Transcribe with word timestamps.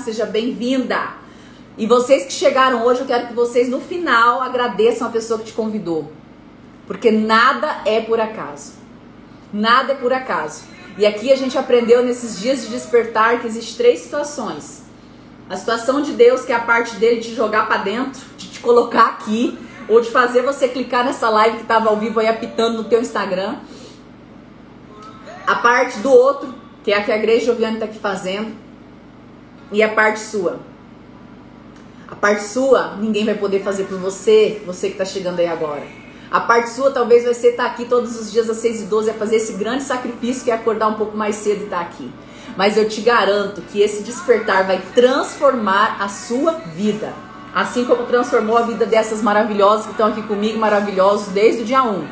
seja 0.00 0.26
bem-vinda. 0.26 1.14
E 1.76 1.86
vocês 1.86 2.24
que 2.24 2.32
chegaram 2.32 2.84
hoje, 2.84 3.00
eu 3.00 3.06
quero 3.06 3.28
que 3.28 3.32
vocês 3.32 3.68
no 3.68 3.80
final 3.80 4.42
agradeçam 4.42 5.06
a 5.06 5.10
pessoa 5.10 5.38
que 5.38 5.46
te 5.46 5.52
convidou. 5.52 6.12
Porque 6.86 7.10
nada 7.10 7.82
é 7.84 8.00
por 8.00 8.20
acaso. 8.20 8.72
Nada 9.52 9.92
é 9.92 9.94
por 9.94 10.12
acaso. 10.12 10.64
E 10.98 11.06
aqui 11.06 11.32
a 11.32 11.36
gente 11.36 11.56
aprendeu 11.56 12.04
nesses 12.04 12.38
dias 12.38 12.62
de 12.62 12.68
despertar 12.68 13.40
que 13.40 13.46
existem 13.46 13.76
três 13.76 14.00
situações. 14.00 14.82
A 15.48 15.56
situação 15.56 16.02
de 16.02 16.12
Deus, 16.12 16.44
que 16.44 16.52
é 16.52 16.56
a 16.56 16.60
parte 16.60 16.96
dele 16.96 17.20
de 17.20 17.34
jogar 17.34 17.66
para 17.66 17.78
dentro, 17.78 18.20
de 18.36 18.48
te 18.48 18.60
colocar 18.60 19.06
aqui, 19.06 19.58
ou 19.88 20.00
de 20.00 20.10
fazer 20.10 20.42
você 20.42 20.68
clicar 20.68 21.04
nessa 21.04 21.28
live 21.28 21.56
que 21.56 21.62
estava 21.62 21.88
ao 21.88 21.96
vivo 21.96 22.20
aí 22.20 22.28
apitando 22.28 22.76
no 22.76 22.84
teu 22.84 23.00
Instagram. 23.00 23.56
A 25.46 25.56
parte 25.56 25.98
do 25.98 26.10
outro, 26.10 26.54
que 26.84 26.92
é 26.92 26.98
a 26.98 27.04
que 27.04 27.10
a 27.10 27.16
igreja 27.16 27.46
Joviane 27.46 27.74
está 27.74 27.86
aqui 27.86 27.98
fazendo. 27.98 28.54
E 29.72 29.82
a 29.82 29.88
parte 29.88 30.20
sua. 30.20 30.58
A 32.10 32.16
parte 32.16 32.42
sua, 32.42 32.96
ninguém 32.96 33.24
vai 33.24 33.34
poder 33.34 33.62
fazer 33.62 33.84
por 33.84 33.98
você, 33.98 34.60
você 34.66 34.88
que 34.88 34.94
está 34.94 35.04
chegando 35.04 35.38
aí 35.38 35.46
agora. 35.46 35.82
A 36.30 36.40
parte 36.40 36.70
sua 36.70 36.90
talvez 36.90 37.24
vai 37.24 37.34
ser 37.34 37.50
estar 37.50 37.64
tá 37.64 37.70
aqui 37.70 37.84
todos 37.84 38.18
os 38.20 38.30
dias 38.32 38.48
às 38.50 38.56
6 38.58 38.82
e 38.82 38.84
12 38.84 39.10
a 39.10 39.14
fazer 39.14 39.36
esse 39.36 39.52
grande 39.54 39.84
sacrifício 39.84 40.44
que 40.44 40.50
é 40.50 40.54
acordar 40.54 40.88
um 40.88 40.94
pouco 40.94 41.16
mais 41.16 41.36
cedo 41.36 41.62
e 41.62 41.64
estar 41.64 41.78
tá 41.78 41.82
aqui. 41.82 42.10
Mas 42.56 42.76
eu 42.76 42.88
te 42.88 43.00
garanto 43.00 43.62
que 43.62 43.80
esse 43.80 44.02
despertar 44.02 44.66
vai 44.66 44.80
transformar 44.94 45.96
a 46.00 46.08
sua 46.08 46.52
vida. 46.52 47.12
Assim 47.54 47.84
como 47.84 48.06
transformou 48.06 48.56
a 48.56 48.62
vida 48.62 48.86
dessas 48.86 49.22
maravilhosas 49.22 49.86
que 49.86 49.92
estão 49.92 50.08
aqui 50.08 50.22
comigo, 50.22 50.58
maravilhosos 50.58 51.28
desde 51.28 51.62
o 51.62 51.64
dia 51.64 51.82
1. 51.82 52.06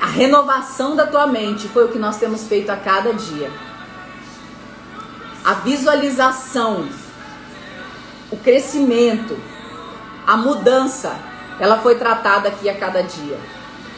A 0.00 0.06
renovação 0.06 0.96
da 0.96 1.06
tua 1.06 1.26
mente 1.26 1.68
foi 1.68 1.86
o 1.86 1.88
que 1.88 1.98
nós 1.98 2.18
temos 2.18 2.46
feito 2.46 2.70
a 2.70 2.76
cada 2.76 3.14
dia. 3.14 3.50
A 5.44 5.54
visualização, 5.54 6.88
o 8.30 8.36
crescimento, 8.36 9.36
a 10.24 10.36
mudança, 10.36 11.18
ela 11.58 11.78
foi 11.78 11.96
tratada 11.96 12.48
aqui 12.48 12.68
a 12.68 12.76
cada 12.76 13.02
dia. 13.02 13.38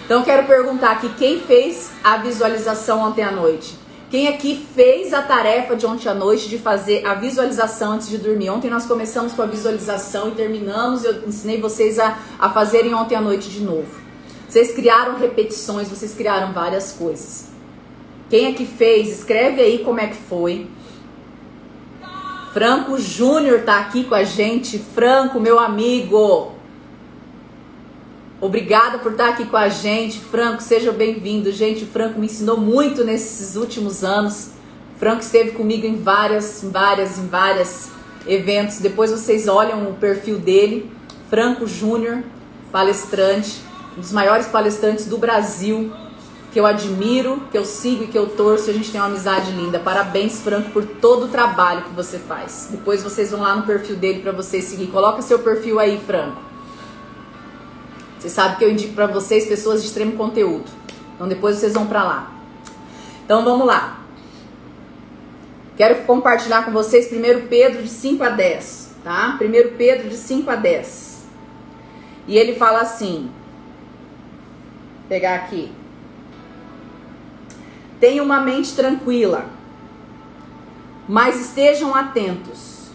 Então 0.07 0.23
quero 0.23 0.47
perguntar 0.47 0.93
aqui 0.93 1.11
quem 1.19 1.41
fez 1.41 1.93
a 2.03 2.17
visualização 2.17 3.01
ontem 3.01 3.23
à 3.23 3.31
noite? 3.31 3.79
Quem 4.11 4.29
aqui 4.29 4.67
fez 4.75 5.13
a 5.13 5.21
tarefa 5.21 5.77
de 5.77 5.85
ontem 5.85 6.09
à 6.09 6.15
noite 6.15 6.49
de 6.49 6.57
fazer 6.57 7.05
a 7.05 7.15
visualização 7.15 7.93
antes 7.93 8.09
de 8.09 8.17
dormir? 8.17 8.49
Ontem 8.49 8.71
nós 8.71 8.87
começamos 8.87 9.35
com 9.35 9.43
a 9.43 9.47
visualização 9.47 10.29
e 10.29 10.31
terminamos. 10.33 11.05
Eu 11.05 11.27
ensinei 11.27 11.61
vocês 11.61 11.99
a, 11.99 12.17
a 12.39 12.49
fazerem 12.49 12.95
ontem 12.95 13.17
à 13.17 13.21
noite 13.21 13.51
de 13.51 13.61
novo. 13.61 13.91
Vocês 14.49 14.73
criaram 14.73 15.19
repetições, 15.19 15.89
vocês 15.89 16.15
criaram 16.15 16.53
várias 16.53 16.93
coisas. 16.93 17.49
Quem 18.31 18.47
aqui 18.47 18.65
fez, 18.65 19.09
escreve 19.19 19.61
aí 19.61 19.79
como 19.81 20.01
é 20.01 20.07
que 20.07 20.17
foi. 20.17 20.69
Franco 22.55 22.97
Júnior 23.01 23.63
tá 23.63 23.81
aqui 23.81 24.05
com 24.05 24.15
a 24.15 24.23
gente. 24.23 24.79
Franco, 24.79 25.41
meu 25.41 25.59
amigo. 25.59 26.53
Obrigada 28.41 28.99
por 28.99 29.11
estar 29.11 29.31
aqui 29.31 29.45
com 29.45 29.57
a 29.57 29.69
gente. 29.69 30.21
Franco, 30.21 30.63
seja 30.63 30.93
bem-vindo. 30.93 31.51
Gente, 31.51 31.83
o 31.83 31.87
Franco 31.89 32.21
me 32.21 32.27
ensinou 32.27 32.57
muito 32.57 33.03
nesses 33.03 33.57
últimos 33.57 34.05
anos. 34.05 34.51
Franco 34.99 35.23
esteve 35.23 35.51
comigo 35.51 35.85
em 35.85 35.97
várias, 35.97 36.63
em 36.63 36.71
várias, 36.71 37.19
em 37.19 37.27
várias 37.27 37.91
eventos. 38.25 38.79
Depois 38.79 39.11
vocês 39.11 39.49
olham 39.49 39.91
o 39.91 39.95
perfil 39.95 40.39
dele. 40.39 40.89
Franco 41.29 41.67
Júnior, 41.67 42.23
palestrante, 42.71 43.61
um 43.99 44.01
dos 44.01 44.13
maiores 44.13 44.47
palestrantes 44.47 45.07
do 45.07 45.19
Brasil 45.19 45.93
que 46.55 46.61
eu 46.61 46.67
admiro, 46.67 47.43
que 47.51 47.59
eu 47.59 47.65
sigo 47.65 48.05
e 48.05 48.07
que 48.07 48.17
eu 48.17 48.29
torço. 48.29 48.71
A 48.71 48.73
gente 48.73 48.93
tem 48.93 49.01
uma 49.01 49.09
amizade 49.09 49.51
linda. 49.51 49.81
Parabéns, 49.81 50.41
Franco, 50.41 50.71
por 50.71 50.87
todo 50.87 51.25
o 51.25 51.29
trabalho 51.29 51.83
que 51.83 51.91
você 51.91 52.17
faz. 52.17 52.69
Depois 52.71 53.03
vocês 53.03 53.33
vão 53.33 53.41
lá 53.41 53.57
no 53.57 53.67
perfil 53.67 53.97
dele 53.97 54.23
para 54.23 54.31
vocês 54.31 54.63
seguir. 54.63 54.87
Coloca 54.87 55.21
seu 55.21 55.41
perfil 55.41 55.81
aí, 55.81 56.01
Franco. 56.07 56.41
Você 58.21 58.31
sabe 58.31 58.57
que 58.57 58.65
eu 58.65 58.71
indico 58.71 58.95
para 58.95 59.09
vocês 59.09 59.49
pessoas 59.49 59.83
de 59.83 59.89
extremo 59.89 60.13
conteúdo. 60.13 60.71
Então 61.17 61.27
depois 61.27 61.57
vocês 61.57 61.75
vão 61.75 61.89
para 61.89 62.05
lá. 62.05 62.33
Então 63.25 63.45
vamos 63.45 63.67
lá. 63.67 63.99
Quero 65.77 66.05
compartilhar 66.05 66.65
com 66.65 66.71
vocês 66.71 67.11
1 67.13 67.49
Pedro 67.49 67.83
de 67.83 67.89
5 67.89 68.23
a 68.23 68.29
10, 68.29 68.91
tá? 69.03 69.41
1 69.43 69.77
Pedro 69.77 70.09
de 70.09 70.17
5 70.17 70.49
a 70.49 70.55
10. 70.55 71.27
E 72.29 72.39
ele 72.39 72.55
fala 72.55 72.83
assim: 72.83 73.29
pegar 75.09 75.35
aqui. 75.35 75.73
Tenha 78.01 78.23
uma 78.23 78.41
mente 78.41 78.75
tranquila, 78.75 79.47
mas 81.09 81.41
estejam 81.41 81.95
atentos. 81.95 82.89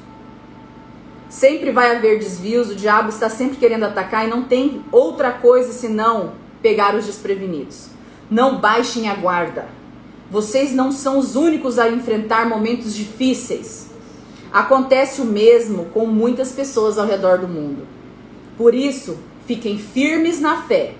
Sempre 1.29 1.71
vai 1.71 1.95
haver 1.95 2.19
desvios, 2.19 2.69
o 2.69 2.75
diabo 2.75 3.09
está 3.09 3.29
sempre 3.29 3.57
querendo 3.57 3.83
atacar 3.83 4.27
e 4.27 4.29
não 4.29 4.43
tem 4.43 4.83
outra 4.91 5.31
coisa 5.31 5.71
senão 5.71 6.33
pegar 6.61 6.95
os 6.95 7.05
desprevenidos. 7.05 7.87
Não 8.29 8.59
baixem 8.59 9.07
a 9.09 9.15
guarda. 9.15 9.67
Vocês 10.29 10.73
não 10.73 10.91
são 10.91 11.17
os 11.17 11.35
únicos 11.35 11.79
a 11.79 11.89
enfrentar 11.89 12.47
momentos 12.47 12.93
difíceis. 12.93 13.89
Acontece 14.51 15.21
o 15.21 15.25
mesmo 15.25 15.85
com 15.85 16.05
muitas 16.05 16.51
pessoas 16.51 16.97
ao 16.97 17.07
redor 17.07 17.37
do 17.37 17.47
mundo. 17.47 17.87
Por 18.57 18.75
isso, 18.75 19.17
fiquem 19.47 19.77
firmes 19.77 20.39
na 20.41 20.63
fé. 20.63 20.95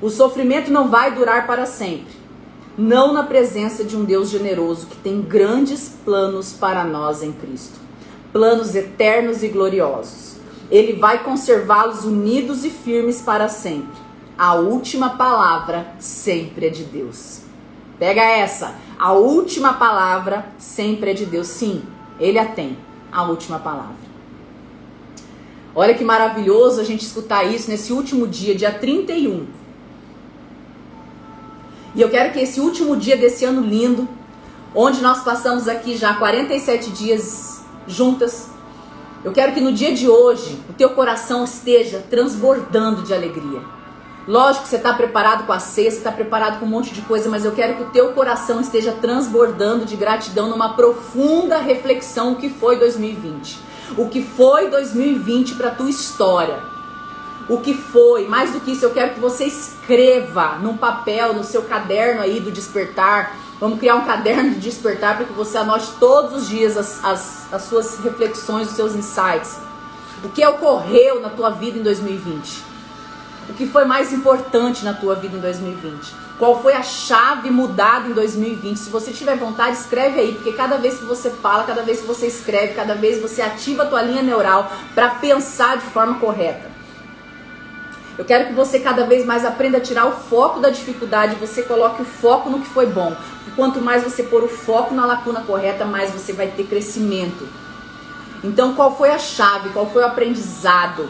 O 0.00 0.10
sofrimento 0.10 0.70
não 0.70 0.88
vai 0.88 1.14
durar 1.14 1.46
para 1.46 1.66
sempre 1.66 2.21
não 2.76 3.12
na 3.12 3.22
presença 3.22 3.84
de 3.84 3.96
um 3.96 4.04
Deus 4.04 4.30
generoso 4.30 4.86
que 4.86 4.96
tem 4.96 5.20
grandes 5.20 5.90
planos 6.04 6.52
para 6.52 6.84
nós 6.84 7.22
em 7.22 7.32
Cristo, 7.32 7.78
planos 8.32 8.74
eternos 8.74 9.42
e 9.42 9.48
gloriosos. 9.48 10.36
Ele 10.70 10.94
vai 10.94 11.22
conservá-los 11.22 12.04
unidos 12.04 12.64
e 12.64 12.70
firmes 12.70 13.20
para 13.20 13.48
sempre. 13.48 14.00
A 14.38 14.54
última 14.54 15.10
palavra 15.10 15.94
sempre 15.98 16.66
é 16.66 16.70
de 16.70 16.84
Deus. 16.84 17.42
Pega 17.98 18.22
essa. 18.22 18.74
A 18.98 19.12
última 19.12 19.74
palavra 19.74 20.46
sempre 20.56 21.10
é 21.10 21.14
de 21.14 21.26
Deus. 21.26 21.48
Sim, 21.48 21.82
ele 22.18 22.38
a 22.38 22.46
tem. 22.46 22.78
A 23.12 23.24
última 23.24 23.58
palavra. 23.58 24.12
Olha 25.74 25.92
que 25.94 26.04
maravilhoso 26.04 26.80
a 26.80 26.84
gente 26.84 27.02
escutar 27.02 27.44
isso 27.44 27.70
nesse 27.70 27.92
último 27.92 28.26
dia, 28.26 28.54
dia 28.54 28.72
31 28.72 29.61
e 31.94 32.00
eu 32.00 32.08
quero 32.08 32.32
que 32.32 32.40
esse 32.40 32.60
último 32.60 32.96
dia 32.96 33.16
desse 33.16 33.44
ano 33.44 33.60
lindo, 33.60 34.08
onde 34.74 35.02
nós 35.02 35.22
passamos 35.22 35.68
aqui 35.68 35.96
já 35.96 36.14
47 36.14 36.90
dias 36.90 37.62
juntas, 37.86 38.48
eu 39.22 39.30
quero 39.30 39.52
que 39.52 39.60
no 39.60 39.72
dia 39.72 39.94
de 39.94 40.08
hoje 40.08 40.58
o 40.68 40.72
teu 40.72 40.90
coração 40.90 41.44
esteja 41.44 42.02
transbordando 42.08 43.02
de 43.02 43.12
alegria. 43.12 43.60
Lógico 44.26 44.64
que 44.64 44.70
você 44.70 44.76
está 44.76 44.94
preparado 44.94 45.46
com 45.46 45.52
a 45.52 45.58
ceia, 45.58 45.90
você 45.90 45.98
está 45.98 46.12
preparado 46.12 46.60
com 46.60 46.64
um 46.64 46.68
monte 46.68 46.94
de 46.94 47.02
coisa, 47.02 47.28
mas 47.28 47.44
eu 47.44 47.52
quero 47.52 47.74
que 47.74 47.82
o 47.82 47.90
teu 47.90 48.12
coração 48.12 48.60
esteja 48.60 48.92
transbordando 48.92 49.84
de 49.84 49.96
gratidão 49.96 50.48
numa 50.48 50.74
profunda 50.74 51.58
reflexão 51.58 52.32
o 52.32 52.36
que 52.36 52.48
foi 52.48 52.78
2020. 52.78 53.58
O 53.98 54.08
que 54.08 54.22
foi 54.22 54.70
2020 54.70 55.56
para 55.56 55.70
tua 55.70 55.90
história 55.90 56.71
o 57.48 57.60
que 57.60 57.74
foi. 57.74 58.26
Mais 58.26 58.52
do 58.52 58.60
que 58.60 58.72
isso, 58.72 58.84
eu 58.84 58.90
quero 58.90 59.14
que 59.14 59.20
você 59.20 59.44
escreva 59.44 60.58
num 60.60 60.76
papel, 60.76 61.34
no 61.34 61.44
seu 61.44 61.62
caderno 61.62 62.22
aí 62.22 62.40
do 62.40 62.50
despertar. 62.50 63.36
Vamos 63.60 63.78
criar 63.78 63.96
um 63.96 64.04
caderno 64.04 64.50
de 64.50 64.60
despertar 64.60 65.16
para 65.16 65.26
que 65.26 65.32
você 65.32 65.58
anote 65.58 65.92
todos 66.00 66.42
os 66.42 66.48
dias 66.48 66.76
as, 66.76 67.04
as, 67.04 67.52
as 67.52 67.62
suas 67.62 67.98
reflexões, 67.98 68.68
os 68.68 68.74
seus 68.74 68.94
insights. 68.94 69.58
O 70.24 70.28
que 70.28 70.44
ocorreu 70.46 71.20
na 71.20 71.30
tua 71.30 71.50
vida 71.50 71.78
em 71.78 71.82
2020? 71.82 72.72
O 73.48 73.54
que 73.54 73.66
foi 73.66 73.84
mais 73.84 74.12
importante 74.12 74.84
na 74.84 74.94
tua 74.94 75.14
vida 75.14 75.36
em 75.36 75.40
2020? 75.40 76.22
Qual 76.38 76.60
foi 76.60 76.72
a 76.74 76.82
chave 76.82 77.50
mudada 77.50 78.08
em 78.08 78.12
2020? 78.12 78.76
Se 78.76 78.90
você 78.90 79.12
tiver 79.12 79.36
vontade, 79.36 79.76
escreve 79.76 80.20
aí, 80.20 80.32
porque 80.34 80.52
cada 80.52 80.76
vez 80.76 80.98
que 80.98 81.04
você 81.04 81.30
fala, 81.30 81.64
cada 81.64 81.82
vez 81.82 82.00
que 82.00 82.06
você 82.06 82.26
escreve, 82.26 82.74
cada 82.74 82.94
vez 82.94 83.20
você 83.20 83.42
ativa 83.42 83.82
a 83.82 83.86
tua 83.86 84.02
linha 84.02 84.22
neural 84.22 84.72
para 84.94 85.10
pensar 85.10 85.76
de 85.76 85.86
forma 85.86 86.18
correta. 86.18 86.71
Eu 88.18 88.26
quero 88.26 88.48
que 88.48 88.52
você 88.52 88.78
cada 88.78 89.06
vez 89.06 89.24
mais 89.24 89.44
aprenda 89.44 89.78
a 89.78 89.80
tirar 89.80 90.06
o 90.06 90.12
foco 90.12 90.60
da 90.60 90.68
dificuldade, 90.68 91.36
você 91.36 91.62
coloque 91.62 92.02
o 92.02 92.04
foco 92.04 92.50
no 92.50 92.60
que 92.60 92.68
foi 92.68 92.86
bom. 92.86 93.16
E 93.48 93.50
quanto 93.52 93.80
mais 93.80 94.04
você 94.04 94.22
pôr 94.22 94.44
o 94.44 94.48
foco 94.48 94.94
na 94.94 95.06
lacuna 95.06 95.40
correta, 95.42 95.86
mais 95.86 96.10
você 96.10 96.32
vai 96.32 96.48
ter 96.48 96.64
crescimento. 96.64 97.48
Então, 98.44 98.74
qual 98.74 98.96
foi 98.96 99.10
a 99.10 99.18
chave? 99.18 99.70
Qual 99.70 99.88
foi 99.88 100.02
o 100.02 100.06
aprendizado? 100.06 101.08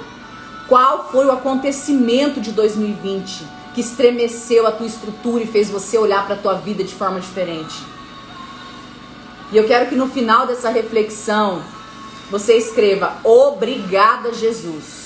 Qual 0.69 1.09
foi 1.11 1.27
o 1.27 1.33
acontecimento 1.33 2.41
de 2.41 2.53
2020 2.53 3.47
que 3.75 3.81
estremeceu 3.81 4.67
a 4.67 4.71
tua 4.71 4.87
estrutura 4.87 5.43
e 5.43 5.47
fez 5.47 5.71
você 5.71 5.99
olhar 5.99 6.25
para 6.25 6.35
a 6.35 6.39
tua 6.39 6.55
vida 6.55 6.85
de 6.85 6.95
forma 6.95 7.19
diferente? 7.19 7.83
E 9.51 9.57
eu 9.57 9.67
quero 9.67 9.89
que 9.89 9.97
no 9.97 10.09
final 10.09 10.47
dessa 10.47 10.71
reflexão 10.71 11.63
você 12.31 12.57
escreva: 12.57 13.17
Obrigada, 13.25 14.33
Jesus 14.33 15.03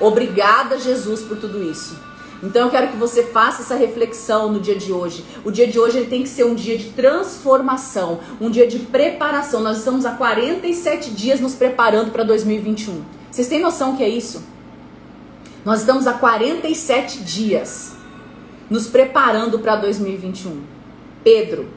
Obrigada, 0.00 0.78
Jesus, 0.78 1.22
por 1.22 1.36
tudo 1.36 1.62
isso. 1.62 1.96
Então 2.42 2.66
eu 2.66 2.70
quero 2.70 2.88
que 2.88 2.96
você 2.96 3.22
faça 3.22 3.62
essa 3.62 3.74
reflexão 3.74 4.52
no 4.52 4.60
dia 4.60 4.76
de 4.76 4.92
hoje. 4.92 5.24
O 5.44 5.50
dia 5.50 5.66
de 5.66 5.78
hoje 5.78 5.98
ele 5.98 6.06
tem 6.08 6.22
que 6.22 6.28
ser 6.28 6.44
um 6.44 6.54
dia 6.54 6.76
de 6.76 6.90
transformação, 6.90 8.20
um 8.38 8.50
dia 8.50 8.66
de 8.66 8.80
preparação. 8.80 9.60
Nós 9.60 9.78
estamos 9.78 10.04
há 10.04 10.10
47 10.10 11.10
dias 11.10 11.40
nos 11.40 11.54
preparando 11.54 12.10
para 12.10 12.22
2021. 12.22 13.02
Vocês 13.30 13.48
têm 13.48 13.60
noção 13.60 13.96
que 13.96 14.02
é 14.02 14.08
isso? 14.08 14.42
Nós 15.64 15.80
estamos 15.80 16.06
há 16.06 16.12
47 16.12 17.20
dias 17.24 17.94
nos 18.68 18.86
preparando 18.86 19.58
para 19.58 19.76
2021. 19.76 20.60
Pedro, 21.22 21.68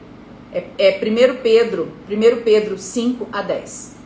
é, 0.52 0.64
é 0.78 1.00
1 1.02 1.42
Pedro, 1.42 1.92
1 2.10 2.42
Pedro 2.42 2.76
5 2.76 3.28
a 3.32 3.40
10. 3.40 3.97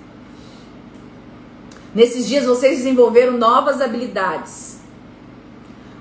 Nesses 1.95 2.27
dias 2.27 2.45
vocês 2.45 2.79
desenvolveram 2.79 3.33
novas 3.33 3.81
habilidades 3.81 4.73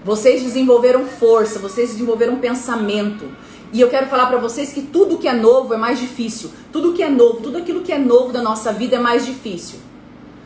vocês 0.04 0.42
desenvolveram 0.42 1.06
força, 1.06 1.60
vocês 1.60 1.92
desenvolveram 1.92 2.38
pensamento. 2.38 3.26
E 3.72 3.80
eu 3.80 3.88
quero 3.88 4.08
falar 4.08 4.26
para 4.26 4.38
vocês 4.38 4.74
que 4.74 4.82
tudo 4.82 5.18
que 5.18 5.28
é 5.28 5.34
novo 5.34 5.74
é 5.74 5.78
mais 5.78 6.00
difícil. 6.00 6.50
Tudo 6.72 6.94
que 6.94 7.04
é 7.04 7.10
novo, 7.10 7.40
tudo 7.42 7.60
aquilo 7.60 7.82
que 7.82 7.92
é 7.92 8.00
novo 8.00 8.34
da 8.34 8.42
nossa 8.42 8.74
vida 8.74 8.96
é 8.96 9.00
mais 9.00 9.26
difícil. 9.26 9.80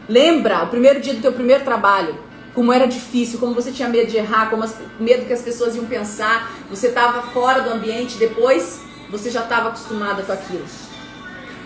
Lembra 0.10 0.64
o 0.64 0.68
primeiro 0.68 1.00
dia 1.00 1.14
do 1.14 1.22
teu 1.22 1.32
primeiro 1.32 1.64
trabalho? 1.64 2.16
Como 2.54 2.72
era 2.72 2.86
difícil, 2.86 3.40
como 3.40 3.54
você 3.54 3.72
tinha 3.72 3.88
medo 3.90 4.12
de 4.12 4.18
errar, 4.18 4.50
como 4.50 4.64
as, 4.64 4.76
medo 5.00 5.26
que 5.26 5.34
as 5.34 5.42
pessoas 5.42 5.76
iam 5.76 5.86
pensar. 5.86 6.52
Você 6.70 6.88
estava 6.88 7.22
fora 7.32 7.62
do 7.62 7.70
ambiente, 7.70 8.18
depois 8.18 8.82
você 9.10 9.32
já 9.32 9.42
estava 9.42 9.70
acostumada 9.70 10.22
com 10.24 10.34
aquilo. 10.34 10.66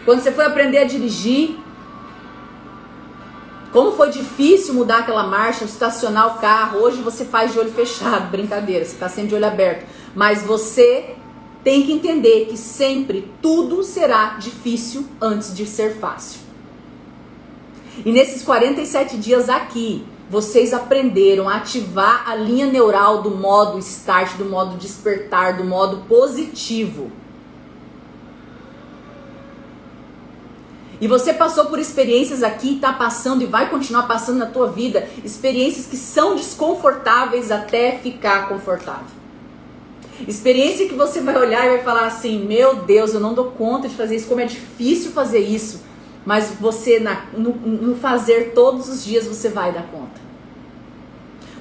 Quando 0.06 0.22
você 0.22 0.32
foi 0.32 0.46
aprender 0.46 0.78
a 0.78 0.84
dirigir, 0.86 1.58
como 3.72 3.92
foi 3.92 4.10
difícil 4.10 4.74
mudar 4.74 5.00
aquela 5.00 5.24
marcha, 5.24 5.64
estacionar 5.64 6.36
o 6.36 6.40
carro. 6.40 6.80
Hoje 6.80 7.02
você 7.02 7.26
faz 7.26 7.54
de 7.54 7.60
olho 7.60 7.72
fechado, 7.72 8.30
brincadeira, 8.32 8.84
você 8.84 8.94
está 8.94 9.10
sempre 9.10 9.30
de 9.30 9.36
olho 9.36 9.48
aberto. 9.48 9.86
Mas 10.16 10.42
você 10.42 11.16
tem 11.64 11.84
que 11.84 11.92
entender 11.92 12.46
que 12.46 12.58
sempre 12.58 13.32
tudo 13.42 13.84
será 13.84 14.38
difícil 14.40 15.06
antes 15.22 15.56
de 15.56 15.66
ser 15.66 15.98
fácil. 16.00 16.40
E 18.06 18.12
nesses 18.12 18.44
47 18.44 19.18
dias 19.18 19.50
aqui, 19.50 20.06
vocês 20.30 20.74
aprenderam 20.74 21.50
a 21.50 21.58
ativar 21.58 22.30
a 22.30 22.36
linha 22.36 22.68
neural 22.68 23.22
do 23.22 23.32
modo 23.32 23.80
start, 23.80 24.38
do 24.38 24.46
modo 24.46 24.78
despertar, 24.78 25.58
do 25.58 25.66
modo 25.66 26.06
positivo. 26.08 27.12
E 31.02 31.08
você 31.08 31.34
passou 31.34 31.66
por 31.66 31.80
experiências 31.80 32.44
aqui, 32.44 32.76
está 32.76 32.92
passando 32.92 33.42
e 33.42 33.46
vai 33.46 33.70
continuar 33.70 34.04
passando 34.04 34.38
na 34.38 34.48
tua 34.48 34.68
vida, 34.68 35.08
experiências 35.24 35.86
que 35.86 35.96
são 35.96 36.36
desconfortáveis 36.36 37.52
até 37.52 37.98
ficar 37.98 38.50
confortável. 38.50 39.20
Experiência 40.28 40.88
que 40.88 40.96
você 40.96 41.22
vai 41.22 41.38
olhar 41.38 41.66
e 41.66 41.70
vai 41.70 41.84
falar 41.84 42.06
assim: 42.06 42.46
Meu 42.46 42.76
Deus, 42.76 43.14
eu 43.14 43.22
não 43.22 43.34
dou 43.34 43.52
conta 43.52 43.88
de 43.88 43.96
fazer 43.96 44.18
isso, 44.18 44.28
como 44.28 44.42
é 44.42 44.46
difícil 44.46 45.12
fazer 45.12 45.40
isso. 45.40 45.82
Mas 46.26 46.52
você, 46.60 47.00
na, 47.00 47.26
no, 47.32 47.54
no 47.56 47.96
fazer 47.96 48.52
todos 48.54 48.90
os 48.90 49.04
dias, 49.04 49.26
você 49.26 49.48
vai 49.48 49.72
dar 49.72 49.84
conta. 49.84 50.20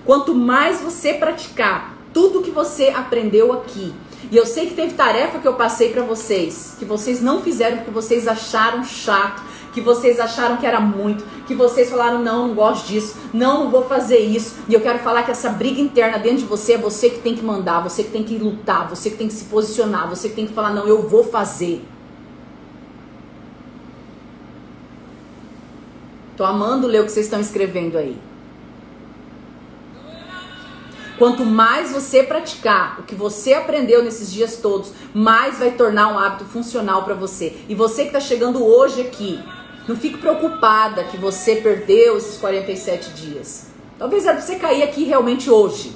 Quanto 0.05 0.35
mais 0.35 0.81
você 0.81 1.15
praticar 1.15 1.97
tudo 2.13 2.43
que 2.43 2.51
você 2.51 2.89
aprendeu 2.89 3.53
aqui, 3.53 3.95
e 4.31 4.37
eu 4.37 4.45
sei 4.45 4.67
que 4.67 4.75
teve 4.75 4.95
tarefa 4.95 5.39
que 5.39 5.49
eu 5.49 5.55
passei 5.55 5.91
para 5.93 6.03
vocês, 6.03 6.75
que 6.79 6.85
vocês 6.85 7.23
não 7.23 7.41
fizeram 7.41 7.79
porque 7.79 7.91
vocês 7.91 8.27
acharam 8.27 8.85
chato, 8.85 9.43
que 9.73 9.81
vocês 9.81 10.19
acharam 10.19 10.57
que 10.57 10.67
era 10.67 10.81
muito, 10.81 11.25
que 11.47 11.55
vocês 11.55 11.89
falaram 11.89 12.23
não, 12.23 12.49
não 12.49 12.55
gosto 12.55 12.89
disso, 12.89 13.17
não, 13.33 13.65
não 13.65 13.71
vou 13.71 13.85
fazer 13.85 14.19
isso. 14.19 14.57
E 14.69 14.75
eu 14.75 14.81
quero 14.81 14.99
falar 14.99 15.23
que 15.23 15.31
essa 15.31 15.51
briga 15.51 15.81
interna 15.81 16.19
dentro 16.19 16.39
de 16.39 16.45
você 16.45 16.73
é 16.75 16.79
você 16.79 17.11
que 17.11 17.21
tem 17.21 17.35
que 17.35 17.45
mandar, 17.45 17.81
você 17.81 18.03
que 18.03 18.11
tem 18.11 18.25
que 18.25 18.37
lutar, 18.37 18.89
você 18.89 19.09
que 19.11 19.17
tem 19.17 19.29
que 19.29 19.35
se 19.35 19.45
posicionar, 19.45 20.09
você 20.09 20.29
que 20.29 20.35
tem 20.35 20.47
que 20.47 20.53
falar 20.53 20.75
não, 20.75 20.87
eu 20.87 21.09
vou 21.09 21.25
fazer. 21.25 21.85
Tô 26.37 26.45
amando 26.45 26.87
ler 26.87 27.01
o 27.01 27.05
que 27.05 27.13
vocês 27.13 27.27
estão 27.27 27.41
escrevendo 27.41 27.97
aí. 27.99 28.28
Quanto 31.19 31.45
mais 31.45 31.91
você 31.91 32.23
praticar 32.23 33.01
o 33.01 33.03
que 33.03 33.15
você 33.17 33.53
aprendeu 33.53 34.05
nesses 34.05 34.33
dias 34.33 34.57
todos, 34.57 34.93
mais 35.13 35.59
vai 35.59 35.73
tornar 35.73 36.13
um 36.13 36.19
hábito 36.19 36.45
funcional 36.45 37.03
para 37.03 37.15
você. 37.15 37.57
E 37.69 37.75
você 37.75 38.03
que 38.03 38.09
está 38.11 38.21
chegando 38.21 38.65
hoje 38.65 39.01
aqui, 39.01 39.43
não 39.89 39.97
fique 39.97 40.19
preocupada 40.19 41.03
que 41.03 41.17
você 41.17 41.57
perdeu 41.57 42.17
esses 42.17 42.39
47 42.39 43.11
dias. 43.15 43.67
Talvez 43.99 44.27
era 44.27 44.37
pra 44.37 44.47
você 44.47 44.57
cair 44.57 44.85
aqui 44.85 45.03
realmente 45.03 45.51
hoje. 45.51 45.93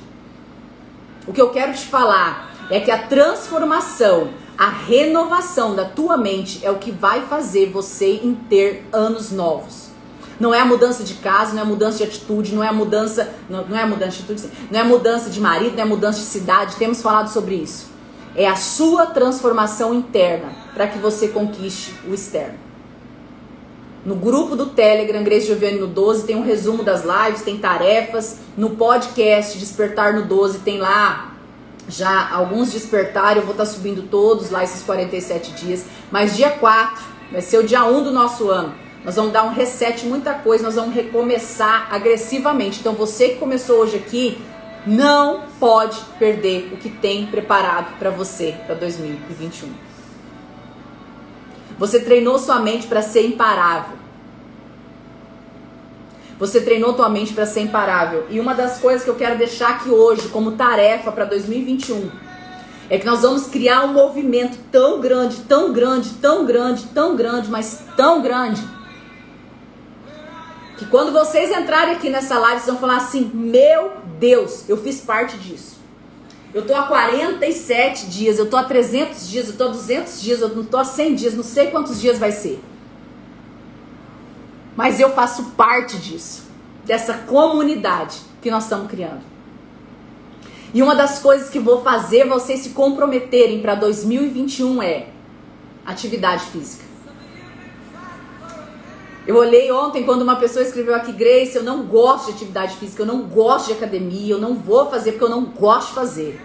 O 1.25 1.33
que 1.33 1.41
eu 1.41 1.51
quero 1.51 1.73
te 1.73 1.85
falar 1.85 2.53
é 2.69 2.81
que 2.81 2.91
a 2.91 3.07
transformação, 3.07 4.31
a 4.59 4.69
renovação 4.69 5.77
da 5.77 5.85
tua 5.85 6.17
mente 6.17 6.67
é 6.67 6.71
o 6.71 6.79
que 6.79 6.91
vai 6.91 7.27
fazer 7.27 7.71
você 7.71 8.15
em 8.25 8.35
ter 8.35 8.85
anos 8.93 9.31
novos. 9.31 9.92
Não 10.43 10.53
é 10.53 10.59
a 10.59 10.65
mudança 10.65 11.05
de 11.05 11.15
casa, 11.15 11.53
não 11.53 11.61
é 11.61 11.63
a 11.63 11.65
mudança 11.65 11.99
de 11.99 12.03
atitude, 12.03 12.53
não 12.53 12.65
é 12.65 12.67
a 12.67 12.73
mudança, 12.73 13.33
não, 13.49 13.65
não 13.65 13.79
é 13.79 13.83
a 13.83 13.87
mudança 13.87 14.11
de 14.11 14.33
atitude, 14.33 14.53
não 14.73 14.81
é 14.81 14.83
a 14.83 14.85
mudança 14.85 15.31
de 15.31 15.41
marido, 15.41 15.75
não 15.75 15.79
é 15.79 15.83
a 15.83 15.87
mudança 15.87 16.19
de 16.19 16.25
cidade. 16.25 16.75
Temos 16.75 17.01
falado 17.01 17.29
sobre 17.29 17.55
isso. 17.55 17.93
É 18.35 18.49
a 18.49 18.57
sua 18.57 19.07
transformação 19.07 19.95
interna 19.95 20.51
para 20.75 20.89
que 20.89 20.99
você 20.99 21.29
conquiste 21.29 21.95
o 22.09 22.13
externo. 22.13 22.59
No 24.05 24.17
grupo 24.17 24.57
do 24.57 24.67
Telegram, 24.67 25.23
Grace 25.23 25.47
Giovanni 25.47 25.79
no 25.79 25.87
12, 25.87 26.27
tem 26.27 26.35
um 26.35 26.43
resumo 26.43 26.83
das 26.83 27.05
lives, 27.05 27.43
tem 27.43 27.59
tarefas. 27.59 28.39
No 28.57 28.71
podcast 28.71 29.57
Despertar 29.57 30.13
no 30.13 30.25
12, 30.25 30.59
tem 30.59 30.79
lá 30.79 31.37
já 31.89 32.31
alguns 32.33 32.73
despertar. 32.73 33.37
Eu 33.37 33.45
vou 33.45 33.53
estar 33.53 33.65
tá 33.65 33.71
subindo 33.71 34.09
todos 34.11 34.51
lá 34.51 34.65
esses 34.65 34.83
47 34.83 35.53
dias. 35.53 35.85
Mas 36.11 36.35
dia 36.35 36.51
4 36.51 37.01
vai 37.31 37.41
ser 37.41 37.59
o 37.59 37.63
dia 37.63 37.85
1 37.85 38.03
do 38.03 38.11
nosso 38.11 38.51
ano. 38.51 38.82
Nós 39.05 39.17
vamos 39.17 39.33
dar 39.33 39.45
um 39.45 39.53
reset, 39.53 40.07
muita 40.07 40.35
coisa, 40.35 40.63
nós 40.65 40.77
vamos 40.77 40.95
recomeçar 40.95 41.89
agressivamente. 41.93 42.81
Então 42.81 42.95
você 42.95 43.31
que 43.31 43.37
começou 43.37 43.81
hoje 43.81 43.97
aqui, 43.97 44.39
não 44.87 45.43
pode 45.59 45.99
perder 46.19 46.71
o 46.73 46.77
que 46.77 46.89
tem 46.89 47.27
preparado 47.27 47.99
para 47.99 48.11
você 48.11 48.55
para 48.67 48.75
2021. 48.77 49.69
Você 51.79 52.01
treinou 52.01 52.39
sua 52.39 52.61
mente 52.61 52.87
para 52.87 53.03
ser 53.03 53.27
imparável. 53.27 53.97
Você 56.39 56.61
treinou 56.61 56.93
tua 56.95 57.09
mente 57.09 57.33
para 57.33 57.47
ser 57.47 57.63
imparável. 57.63 58.27
E 58.31 58.39
uma 58.39 58.55
das 58.55 58.79
coisas 58.79 59.03
que 59.03 59.11
eu 59.11 59.15
quero 59.17 59.37
deixar 59.37 59.71
aqui 59.71 59.91
hoje 59.91 60.29
como 60.29 60.53
tarefa 60.53 61.11
para 61.11 61.25
2021 61.25 62.11
é 62.89 62.99
que 62.99 63.07
nós 63.07 63.23
vamos 63.23 63.47
criar 63.47 63.85
um 63.85 63.93
movimento 63.93 64.59
tão 64.71 65.01
grande, 65.01 65.37
tão 65.43 65.73
grande, 65.73 66.11
tão 66.15 66.45
grande, 66.45 66.85
tão 66.87 67.17
grande, 67.17 67.49
mas 67.51 67.85
tão 67.97 68.21
grande 68.23 68.63
que 70.83 70.91
quando 70.91 71.13
vocês 71.13 71.51
entrarem 71.51 71.95
aqui 71.95 72.11
nessa 72.11 72.39
live, 72.39 72.61
vocês 72.61 72.71
vão 72.73 72.81
falar 72.81 72.97
assim: 72.97 73.31
Meu 73.33 73.93
Deus, 74.19 74.69
eu 74.69 74.77
fiz 74.77 75.01
parte 75.01 75.39
disso. 75.39 75.81
Eu 76.53 76.67
tô 76.67 76.75
há 76.75 76.83
47 76.83 78.07
dias, 78.07 78.39
eu 78.39 78.51
tô 78.51 78.57
há 78.57 78.65
300 78.65 79.31
dias, 79.31 79.49
eu 79.49 79.57
tô 79.57 79.65
há 79.65 79.69
200 79.69 80.21
dias, 80.21 80.41
eu 80.41 80.49
não 80.51 80.65
tô 80.65 80.77
há 80.77 80.85
100 80.85 81.15
dias, 81.15 81.35
não 81.35 81.43
sei 81.43 81.69
quantos 81.69 82.01
dias 82.01 82.19
vai 82.19 82.33
ser. 82.33 82.63
Mas 84.77 85.01
eu 85.01 85.11
faço 85.11 85.53
parte 85.57 85.97
disso, 85.97 86.45
dessa 86.85 87.15
comunidade 87.15 88.19
que 88.43 88.51
nós 88.51 88.65
estamos 88.65 88.91
criando. 88.91 89.23
E 90.75 90.83
uma 90.83 90.95
das 90.95 91.21
coisas 91.21 91.49
que 91.49 91.59
vou 91.59 91.83
fazer 91.83 92.27
vocês 92.27 92.61
se 92.61 92.71
comprometerem 92.71 93.63
para 93.63 93.75
2021 93.75 94.83
é 94.83 95.07
atividade 95.87 96.45
física. 96.47 96.92
Eu 99.25 99.37
olhei 99.37 99.71
ontem 99.71 100.03
quando 100.03 100.23
uma 100.23 100.37
pessoa 100.37 100.65
escreveu 100.65 100.95
aqui, 100.95 101.13
Grace, 101.13 101.55
eu 101.55 101.63
não 101.63 101.85
gosto 101.85 102.27
de 102.27 102.33
atividade 102.33 102.77
física, 102.77 103.03
eu 103.03 103.07
não 103.07 103.23
gosto 103.23 103.69
de 103.69 103.75
academia, 103.75 104.35
eu 104.35 104.41
não 104.41 104.55
vou 104.55 104.91
fazer 104.91 105.13
porque 105.13 105.25
eu 105.25 105.31
não 105.31 105.45
gosto 105.45 105.89
de 105.89 105.95
fazer. 105.95 106.41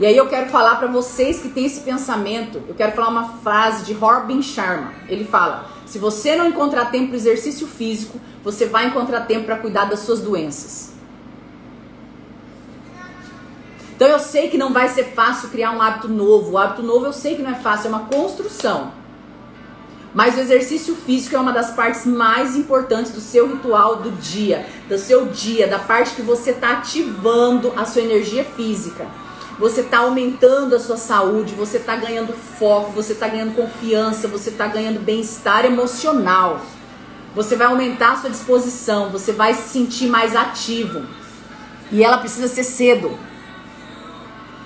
E 0.00 0.06
aí 0.06 0.16
eu 0.16 0.26
quero 0.26 0.48
falar 0.48 0.76
para 0.76 0.88
vocês 0.88 1.40
que 1.40 1.50
têm 1.50 1.66
esse 1.66 1.80
pensamento, 1.80 2.62
eu 2.66 2.74
quero 2.74 2.92
falar 2.92 3.08
uma 3.08 3.28
frase 3.40 3.84
de 3.84 3.92
Robin 3.92 4.40
Sharma. 4.40 4.92
Ele 5.06 5.24
fala: 5.24 5.66
se 5.84 5.98
você 5.98 6.34
não 6.34 6.48
encontrar 6.48 6.86
tempo 6.86 7.08
para 7.08 7.16
exercício 7.16 7.66
físico, 7.66 8.18
você 8.42 8.64
vai 8.64 8.86
encontrar 8.86 9.26
tempo 9.26 9.44
para 9.44 9.58
cuidar 9.58 9.84
das 9.84 10.00
suas 10.00 10.20
doenças. 10.20 10.92
Então 13.94 14.08
eu 14.08 14.18
sei 14.18 14.48
que 14.48 14.56
não 14.56 14.72
vai 14.72 14.88
ser 14.88 15.04
fácil 15.04 15.50
criar 15.50 15.72
um 15.72 15.82
hábito 15.82 16.08
novo. 16.08 16.52
O 16.52 16.58
hábito 16.58 16.82
novo 16.82 17.04
eu 17.04 17.12
sei 17.12 17.36
que 17.36 17.42
não 17.42 17.50
é 17.50 17.54
fácil, 17.54 17.88
é 17.88 17.88
uma 17.90 18.06
construção. 18.06 19.01
Mas 20.14 20.36
o 20.36 20.40
exercício 20.40 20.94
físico 20.94 21.34
é 21.34 21.40
uma 21.40 21.52
das 21.52 21.70
partes 21.70 22.04
mais 22.04 22.54
importantes 22.54 23.12
do 23.12 23.20
seu 23.20 23.48
ritual 23.48 23.96
do 23.96 24.10
dia, 24.12 24.66
do 24.88 24.98
seu 24.98 25.26
dia, 25.26 25.66
da 25.66 25.78
parte 25.78 26.14
que 26.14 26.22
você 26.22 26.50
está 26.50 26.72
ativando 26.72 27.72
a 27.76 27.86
sua 27.86 28.02
energia 28.02 28.44
física. 28.44 29.06
Você 29.58 29.80
está 29.80 29.98
aumentando 29.98 30.74
a 30.74 30.80
sua 30.80 30.96
saúde, 30.96 31.54
você 31.54 31.78
está 31.78 31.96
ganhando 31.96 32.32
foco, 32.32 32.90
você 32.92 33.12
está 33.12 33.28
ganhando 33.28 33.54
confiança, 33.54 34.28
você 34.28 34.50
está 34.50 34.66
ganhando 34.66 35.00
bem-estar 35.00 35.64
emocional. 35.64 36.60
Você 37.34 37.56
vai 37.56 37.66
aumentar 37.66 38.12
a 38.12 38.16
sua 38.16 38.30
disposição, 38.30 39.08
você 39.08 39.32
vai 39.32 39.54
se 39.54 39.70
sentir 39.70 40.08
mais 40.08 40.36
ativo. 40.36 41.06
E 41.90 42.02
ela 42.04 42.18
precisa 42.18 42.48
ser 42.48 42.64
cedo. 42.64 43.18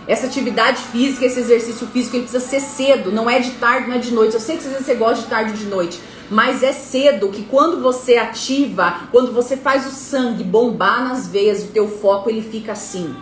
Essa 0.06 0.26
atividade 0.26 0.80
física, 0.82 1.24
esse 1.26 1.40
exercício 1.40 1.86
físico, 1.88 2.16
ele 2.16 2.22
precisa 2.22 2.44
ser 2.44 2.60
cedo, 2.60 3.10
não 3.10 3.28
é 3.28 3.40
de 3.40 3.52
tarde, 3.52 3.88
não 3.88 3.96
é 3.96 3.98
de 3.98 4.12
noite. 4.12 4.34
Eu 4.34 4.40
sei 4.40 4.56
que 4.56 4.64
às 4.64 4.70
vezes 4.70 4.86
você 4.86 4.94
gosta 4.94 5.22
de 5.22 5.28
tarde 5.28 5.50
ou 5.50 5.56
de 5.56 5.64
noite, 5.66 6.00
mas 6.30 6.62
é 6.62 6.72
cedo 6.72 7.28
que 7.28 7.42
quando 7.42 7.82
você 7.82 8.16
ativa, 8.16 9.00
quando 9.10 9.32
você 9.32 9.56
faz 9.56 9.84
o 9.86 9.90
sangue 9.90 10.44
bombar 10.44 11.02
nas 11.08 11.26
veias, 11.26 11.64
o 11.64 11.68
teu 11.68 11.88
foco 11.88 12.30
ele 12.30 12.42
fica 12.42 12.72
assim. 12.72 13.14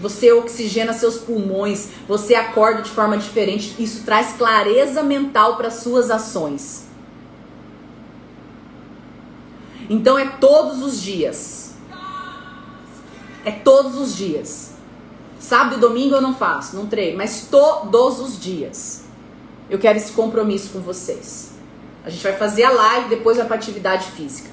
Você 0.00 0.32
oxigena 0.32 0.92
seus 0.92 1.18
pulmões, 1.18 1.88
você 2.08 2.34
acorda 2.34 2.82
de 2.82 2.90
forma 2.90 3.16
diferente. 3.16 3.74
Isso 3.78 4.02
traz 4.04 4.32
clareza 4.32 5.02
mental 5.02 5.56
para 5.56 5.70
suas 5.70 6.10
ações. 6.10 6.86
Então 9.88 10.18
é 10.18 10.26
todos 10.26 10.82
os 10.82 11.00
dias. 11.00 11.74
É 13.44 13.50
todos 13.50 13.96
os 13.96 14.16
dias. 14.16 14.71
Sábado 15.42 15.74
e 15.74 15.80
domingo 15.80 16.14
eu 16.14 16.20
não 16.22 16.32
faço, 16.36 16.76
não 16.76 16.86
treino, 16.86 17.18
mas 17.18 17.48
todos 17.50 18.20
os 18.20 18.38
dias. 18.38 19.02
Eu 19.68 19.76
quero 19.76 19.98
esse 19.98 20.12
compromisso 20.12 20.70
com 20.70 20.78
vocês. 20.78 21.50
A 22.04 22.10
gente 22.10 22.22
vai 22.22 22.34
fazer 22.36 22.62
a 22.62 22.70
live, 22.70 23.08
depois 23.08 23.38
vai 23.38 23.46
para 23.46 23.56
atividade 23.56 24.06
física. 24.12 24.48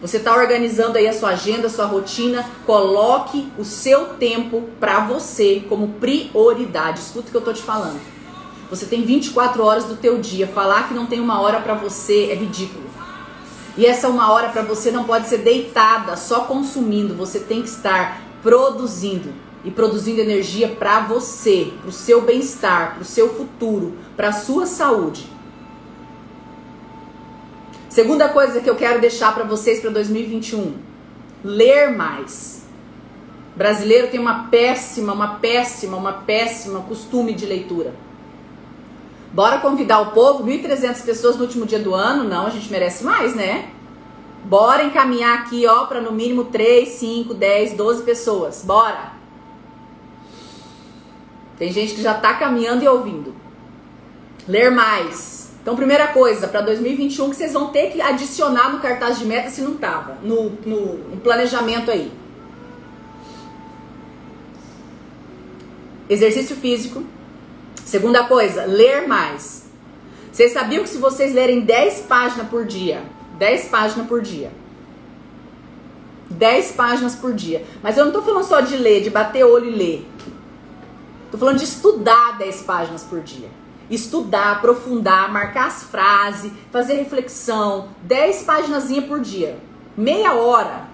Você 0.00 0.18
está 0.18 0.32
organizando 0.32 0.96
aí 0.96 1.08
a 1.08 1.12
sua 1.12 1.30
agenda, 1.30 1.66
a 1.66 1.70
sua 1.70 1.86
rotina, 1.86 2.48
coloque 2.64 3.50
o 3.58 3.64
seu 3.64 4.10
tempo 4.14 4.62
para 4.78 5.00
você 5.00 5.64
como 5.68 5.94
prioridade. 5.94 7.00
Escuta 7.00 7.26
o 7.26 7.30
que 7.32 7.36
eu 7.36 7.42
tô 7.42 7.52
te 7.52 7.62
falando. 7.62 8.00
Você 8.70 8.86
tem 8.86 9.02
24 9.02 9.64
horas 9.64 9.84
do 9.84 9.96
teu 9.96 10.18
dia. 10.18 10.46
Falar 10.46 10.86
que 10.86 10.94
não 10.94 11.06
tem 11.06 11.18
uma 11.18 11.40
hora 11.40 11.60
para 11.60 11.74
você 11.74 12.30
é 12.30 12.34
ridículo. 12.36 12.84
E 13.76 13.84
essa 13.84 14.08
uma 14.08 14.30
hora 14.30 14.50
para 14.50 14.62
você 14.62 14.92
não 14.92 15.02
pode 15.02 15.26
ser 15.28 15.38
deitada, 15.38 16.16
só 16.16 16.42
consumindo. 16.42 17.16
Você 17.16 17.40
tem 17.40 17.62
que 17.62 17.68
estar 17.68 18.22
produzindo 18.44 19.42
e 19.64 19.70
produzindo 19.70 20.20
energia 20.20 20.68
para 20.68 21.00
você, 21.00 21.72
para 21.80 21.88
o 21.88 21.92
seu 21.92 22.20
bem-estar, 22.20 22.94
para 22.94 23.02
o 23.02 23.04
seu 23.04 23.34
futuro, 23.34 23.94
para 24.16 24.28
a 24.28 24.32
sua 24.32 24.66
saúde. 24.66 25.26
Segunda 27.88 28.28
coisa 28.28 28.60
que 28.60 28.68
eu 28.68 28.76
quero 28.76 29.00
deixar 29.00 29.34
para 29.34 29.44
vocês 29.44 29.80
para 29.80 29.90
2021: 29.90 30.74
ler 31.42 31.90
mais. 31.90 32.64
Brasileiro 33.56 34.08
tem 34.08 34.18
uma 34.18 34.48
péssima, 34.48 35.12
uma 35.12 35.36
péssima, 35.36 35.96
uma 35.96 36.12
péssima 36.12 36.80
costume 36.80 37.32
de 37.32 37.46
leitura. 37.46 37.94
Bora 39.32 39.58
convidar 39.58 40.00
o 40.00 40.10
povo, 40.10 40.44
1.300 40.44 41.04
pessoas 41.04 41.36
no 41.36 41.44
último 41.44 41.66
dia 41.66 41.78
do 41.78 41.94
ano? 41.94 42.24
Não, 42.24 42.46
a 42.46 42.50
gente 42.50 42.70
merece 42.70 43.04
mais, 43.04 43.34
né? 43.34 43.70
Bora 44.44 44.84
encaminhar 44.84 45.38
aqui, 45.38 45.66
ó, 45.66 45.86
para 45.86 46.00
no 46.00 46.12
mínimo 46.12 46.44
3, 46.44 46.88
5, 46.88 47.32
10, 47.32 47.72
12 47.72 48.02
pessoas. 48.02 48.62
Bora! 48.64 49.23
Tem 51.58 51.72
gente 51.72 51.94
que 51.94 52.02
já 52.02 52.14
tá 52.14 52.34
caminhando 52.34 52.84
e 52.84 52.88
ouvindo. 52.88 53.34
Ler 54.46 54.70
mais. 54.70 55.52
Então, 55.62 55.76
primeira 55.76 56.08
coisa, 56.08 56.46
para 56.46 56.60
2021 56.60 57.30
que 57.30 57.36
vocês 57.36 57.52
vão 57.52 57.68
ter 57.68 57.90
que 57.90 58.00
adicionar 58.00 58.70
no 58.70 58.80
cartaz 58.80 59.18
de 59.18 59.24
meta 59.24 59.48
se 59.48 59.62
não 59.62 59.76
tava, 59.76 60.18
no, 60.22 60.50
no, 60.66 60.94
no 61.08 61.16
planejamento 61.22 61.90
aí. 61.90 62.12
Exercício 66.08 66.54
físico. 66.54 67.02
Segunda 67.82 68.24
coisa, 68.24 68.66
ler 68.66 69.08
mais. 69.08 69.64
Vocês 70.30 70.52
sabiam 70.52 70.82
que 70.82 70.88
se 70.88 70.98
vocês 70.98 71.32
lerem 71.32 71.60
10 71.60 72.00
páginas 72.00 72.48
por 72.48 72.66
dia, 72.66 73.02
10 73.38 73.68
páginas 73.68 74.06
por 74.06 74.20
dia, 74.20 74.50
10 76.28 76.72
páginas 76.72 77.14
por 77.14 77.32
dia, 77.32 77.64
mas 77.82 77.96
eu 77.96 78.04
não 78.04 78.12
tô 78.12 78.20
falando 78.20 78.44
só 78.44 78.60
de 78.60 78.76
ler, 78.76 79.02
de 79.02 79.10
bater 79.10 79.44
olho 79.44 79.70
e 79.70 79.74
ler. 79.74 80.06
Tô 81.34 81.38
falando 81.38 81.58
de 81.58 81.64
estudar 81.64 82.38
10 82.38 82.62
páginas 82.62 83.02
por 83.02 83.20
dia 83.20 83.50
estudar, 83.90 84.52
aprofundar, 84.52 85.32
marcar 85.32 85.66
as 85.66 85.82
frases, 85.82 86.52
fazer 86.70 86.94
reflexão, 86.94 87.88
10 88.02 88.44
páginas 88.44 88.84
por 89.08 89.18
dia, 89.18 89.58
meia 89.96 90.32
hora. 90.34 90.86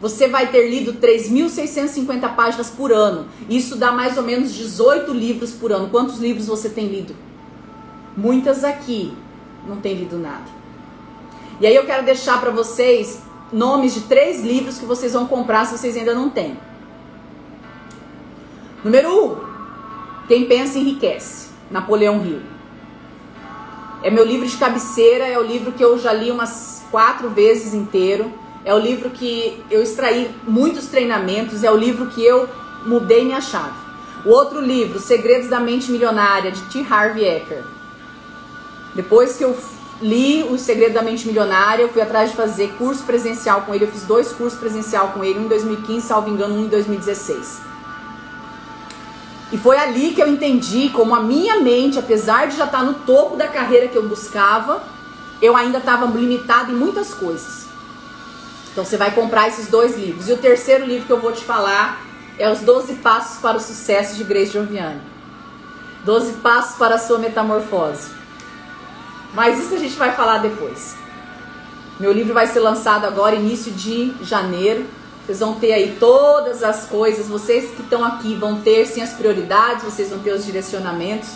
Você 0.00 0.26
vai 0.26 0.48
ter 0.48 0.68
lido 0.68 0.94
3.650 0.94 2.34
páginas 2.34 2.68
por 2.68 2.92
ano. 2.92 3.28
Isso 3.48 3.76
dá 3.76 3.92
mais 3.92 4.16
ou 4.16 4.24
menos 4.24 4.52
18 4.52 5.12
livros 5.12 5.52
por 5.52 5.70
ano. 5.70 5.88
Quantos 5.88 6.18
livros 6.18 6.48
você 6.48 6.68
tem 6.68 6.88
lido? 6.88 7.14
Muitas 8.16 8.64
aqui 8.64 9.16
não 9.64 9.76
tem 9.76 9.94
lido 9.94 10.18
nada. 10.18 10.50
E 11.60 11.68
aí 11.68 11.74
eu 11.74 11.86
quero 11.86 12.04
deixar 12.04 12.40
para 12.40 12.50
vocês 12.50 13.22
nomes 13.52 13.94
de 13.94 14.00
três 14.00 14.42
livros 14.42 14.76
que 14.76 14.84
vocês 14.84 15.12
vão 15.12 15.24
comprar 15.24 15.66
se 15.66 15.78
vocês 15.78 15.96
ainda 15.96 16.12
não 16.12 16.28
têm. 16.28 16.58
Número 18.86 19.08
1, 19.08 19.24
um, 19.24 19.36
quem 20.28 20.44
pensa 20.44 20.78
enriquece. 20.78 21.48
Napoleão 21.68 22.24
Hill. 22.24 22.40
É 24.00 24.12
meu 24.12 24.24
livro 24.24 24.46
de 24.46 24.56
cabeceira, 24.56 25.26
é 25.26 25.36
o 25.36 25.42
livro 25.42 25.72
que 25.72 25.82
eu 25.82 25.98
já 25.98 26.12
li 26.12 26.30
umas 26.30 26.84
quatro 26.88 27.28
vezes 27.30 27.74
inteiro. 27.74 28.32
É 28.64 28.72
o 28.72 28.78
livro 28.78 29.10
que 29.10 29.60
eu 29.72 29.82
extraí 29.82 30.30
muitos 30.46 30.86
treinamentos, 30.86 31.64
é 31.64 31.70
o 31.72 31.76
livro 31.76 32.06
que 32.06 32.24
eu 32.24 32.48
mudei 32.84 33.24
minha 33.24 33.40
chave. 33.40 33.74
O 34.24 34.30
outro 34.30 34.60
livro, 34.60 35.00
Segredos 35.00 35.48
da 35.48 35.58
Mente 35.58 35.90
Milionária, 35.90 36.52
de 36.52 36.62
T. 36.66 36.86
Harvey 36.88 37.24
Eker. 37.24 37.64
Depois 38.94 39.36
que 39.36 39.42
eu 39.42 39.56
li 40.00 40.44
O 40.44 40.56
Segredo 40.56 40.94
da 40.94 41.02
Mente 41.02 41.26
Milionária, 41.26 41.82
eu 41.82 41.88
fui 41.88 42.02
atrás 42.02 42.30
de 42.30 42.36
fazer 42.36 42.68
curso 42.78 43.02
presencial 43.02 43.62
com 43.62 43.74
ele. 43.74 43.82
Eu 43.82 43.90
fiz 43.90 44.04
dois 44.04 44.30
cursos 44.30 44.56
presencial 44.56 45.08
com 45.08 45.24
ele, 45.24 45.40
um 45.40 45.46
em 45.46 45.48
2015, 45.48 46.06
salvo 46.06 46.30
engano, 46.30 46.54
um 46.54 46.66
em 46.66 46.68
2016. 46.68 47.66
E 49.52 49.58
foi 49.58 49.78
ali 49.78 50.12
que 50.12 50.20
eu 50.20 50.26
entendi 50.26 50.90
como 50.90 51.14
a 51.14 51.20
minha 51.20 51.60
mente, 51.60 51.98
apesar 51.98 52.48
de 52.48 52.56
já 52.56 52.64
estar 52.64 52.82
no 52.82 52.94
topo 52.94 53.36
da 53.36 53.46
carreira 53.46 53.86
que 53.86 53.96
eu 53.96 54.08
buscava, 54.08 54.82
eu 55.40 55.56
ainda 55.56 55.78
estava 55.78 56.06
limitada 56.06 56.72
em 56.72 56.74
muitas 56.74 57.14
coisas. 57.14 57.66
Então 58.72 58.84
você 58.84 58.96
vai 58.96 59.12
comprar 59.12 59.48
esses 59.48 59.68
dois 59.68 59.96
livros. 59.96 60.28
E 60.28 60.32
o 60.32 60.38
terceiro 60.38 60.84
livro 60.84 61.06
que 61.06 61.12
eu 61.12 61.20
vou 61.20 61.32
te 61.32 61.44
falar 61.44 62.04
é 62.38 62.50
Os 62.50 62.60
12 62.60 62.96
Passos 62.96 63.38
para 63.38 63.56
o 63.56 63.60
Sucesso 63.60 64.16
de 64.16 64.24
Grace 64.24 64.52
Giovanni. 64.52 65.00
12 66.04 66.34
Passos 66.34 66.76
para 66.76 66.96
a 66.96 66.98
Sua 66.98 67.18
Metamorfose. 67.18 68.10
Mas 69.32 69.58
isso 69.58 69.74
a 69.74 69.78
gente 69.78 69.96
vai 69.96 70.12
falar 70.12 70.38
depois. 70.38 70.96
Meu 71.98 72.12
livro 72.12 72.34
vai 72.34 72.46
ser 72.46 72.60
lançado 72.60 73.06
agora, 73.06 73.34
início 73.34 73.72
de 73.72 74.12
janeiro. 74.22 74.86
Vocês 75.26 75.40
vão 75.40 75.56
ter 75.56 75.72
aí 75.72 75.96
todas 75.98 76.62
as 76.62 76.86
coisas, 76.86 77.26
vocês 77.26 77.72
que 77.72 77.82
estão 77.82 78.04
aqui 78.04 78.36
vão 78.36 78.60
ter 78.60 78.86
sim 78.86 79.02
as 79.02 79.12
prioridades, 79.12 79.82
vocês 79.82 80.10
vão 80.10 80.20
ter 80.20 80.30
os 80.30 80.46
direcionamentos 80.46 81.30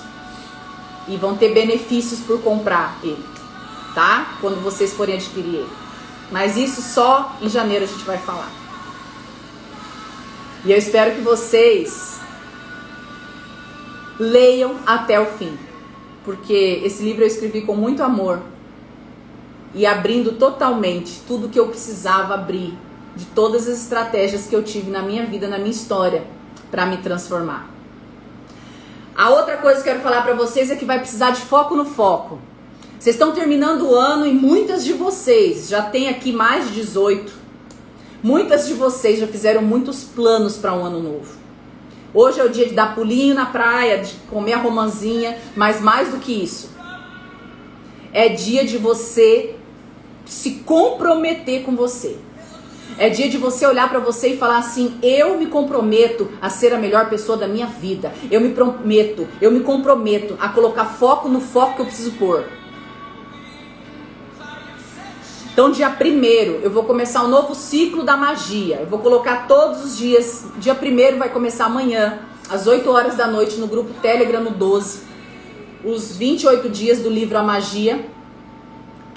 e 1.09 1.17
vão 1.17 1.37
ter 1.37 1.53
benefícios 1.53 2.21
por 2.21 2.41
comprar 2.41 3.01
ele, 3.03 3.25
tá? 3.93 4.37
Quando 4.41 4.63
vocês 4.63 4.93
forem 4.93 5.17
adquirir 5.17 5.57
ele. 5.57 5.71
Mas 6.31 6.57
isso 6.57 6.81
só 6.81 7.37
em 7.43 7.49
janeiro 7.49 7.85
a 7.85 7.89
gente 7.89 8.05
vai 8.05 8.17
falar. 8.17 8.49
E 10.65 10.71
eu 10.71 10.79
espero 10.79 11.17
que 11.17 11.21
vocês 11.21 12.21
leiam 14.21 14.77
até 14.87 15.19
o 15.19 15.27
fim, 15.27 15.59
porque 16.25 16.81
esse 16.85 17.03
livro 17.03 17.25
eu 17.25 17.27
escrevi 17.27 17.63
com 17.63 17.75
muito 17.75 18.05
amor 18.05 18.41
e 19.75 19.85
abrindo 19.85 20.31
totalmente 20.33 21.23
tudo 21.27 21.49
que 21.49 21.59
eu 21.59 21.67
precisava 21.67 22.35
abrir 22.35 22.79
de 23.21 23.27
todas 23.27 23.69
as 23.69 23.83
estratégias 23.83 24.47
que 24.47 24.57
eu 24.57 24.63
tive 24.63 24.91
na 24.91 25.03
minha 25.03 25.27
vida, 25.27 25.47
na 25.47 25.59
minha 25.59 25.71
história, 25.71 26.25
para 26.71 26.87
me 26.87 26.97
transformar. 26.97 27.69
A 29.15 29.29
outra 29.29 29.59
coisa 29.59 29.83
que 29.83 29.89
eu 29.91 29.93
quero 29.93 30.03
falar 30.03 30.23
para 30.23 30.33
vocês 30.33 30.71
é 30.71 30.77
que 30.77 30.87
vai 30.87 30.99
precisar 30.99 31.33
de 31.33 31.43
foco 31.43 31.77
no 31.77 31.85
foco. 31.85 32.39
Vocês 32.99 33.17
estão 33.17 33.33
terminando 33.33 33.83
o 33.83 33.95
ano 33.95 34.25
e 34.25 34.33
muitas 34.33 34.83
de 34.83 34.95
vocês 34.95 35.69
já 35.69 35.83
tem 35.83 36.09
aqui 36.09 36.33
mais 36.33 36.69
de 36.69 36.77
18. 36.77 37.31
Muitas 38.23 38.67
de 38.67 38.73
vocês 38.73 39.21
já 39.21 39.27
fizeram 39.27 39.61
muitos 39.61 40.03
planos 40.03 40.57
para 40.57 40.73
um 40.73 40.83
ano 40.83 41.03
novo. 41.03 41.39
Hoje 42.15 42.41
é 42.41 42.45
o 42.45 42.49
dia 42.49 42.67
de 42.67 42.73
dar 42.73 42.95
pulinho 42.95 43.35
na 43.35 43.45
praia, 43.45 43.99
de 43.99 44.15
comer 44.31 44.55
a 44.55 44.59
romanzinha, 44.59 45.37
mas 45.55 45.83
mais 45.83 46.09
do 46.11 46.17
que 46.17 46.33
isso, 46.33 46.71
é 48.15 48.31
dia 48.31 48.65
de 48.65 48.79
você 48.79 49.57
se 50.25 50.63
comprometer 50.65 51.63
com 51.65 51.77
você. 51.77 52.17
É 53.01 53.09
dia 53.09 53.31
de 53.31 53.39
você 53.39 53.67
olhar 53.67 53.89
para 53.89 53.99
você 53.99 54.35
e 54.35 54.37
falar 54.37 54.59
assim: 54.59 54.99
eu 55.03 55.39
me 55.39 55.47
comprometo 55.47 56.29
a 56.39 56.51
ser 56.51 56.75
a 56.75 56.79
melhor 56.79 57.09
pessoa 57.09 57.39
da 57.39 57.49
minha 57.49 57.67
vida. 57.67 58.13
Eu 58.31 58.43
me 58.43 58.51
prometo, 58.51 59.27
eu 59.41 59.51
me 59.51 59.61
comprometo 59.61 60.37
a 60.39 60.51
colocar 60.51 60.85
foco 60.85 61.27
no 61.27 61.41
foco 61.41 61.77
que 61.77 61.81
eu 61.81 61.87
preciso 61.87 62.13
pôr. 62.19 62.45
Então, 65.51 65.71
dia 65.71 65.89
primeiro, 65.89 66.61
eu 66.63 66.71
vou 66.71 66.85
começar 66.85 67.25
um 67.25 67.29
novo 67.29 67.55
ciclo 67.55 68.05
da 68.05 68.19
magia. 68.19 68.81
Eu 68.81 68.87
vou 68.87 68.99
colocar 68.99 69.49
todos 69.49 69.83
os 69.83 69.97
dias. 69.97 70.45
Dia 70.59 70.75
primeiro 70.75 71.17
vai 71.17 71.31
começar 71.31 71.65
amanhã, 71.65 72.19
às 72.51 72.67
8 72.67 72.91
horas 72.91 73.15
da 73.15 73.27
noite, 73.27 73.57
no 73.57 73.67
grupo 73.67 73.95
Telegram 74.03 74.43
no 74.43 74.51
12. 74.51 75.05
Os 75.83 76.19
28 76.19 76.69
dias 76.69 76.99
do 76.99 77.09
livro 77.09 77.39
A 77.39 77.43
Magia 77.43 78.05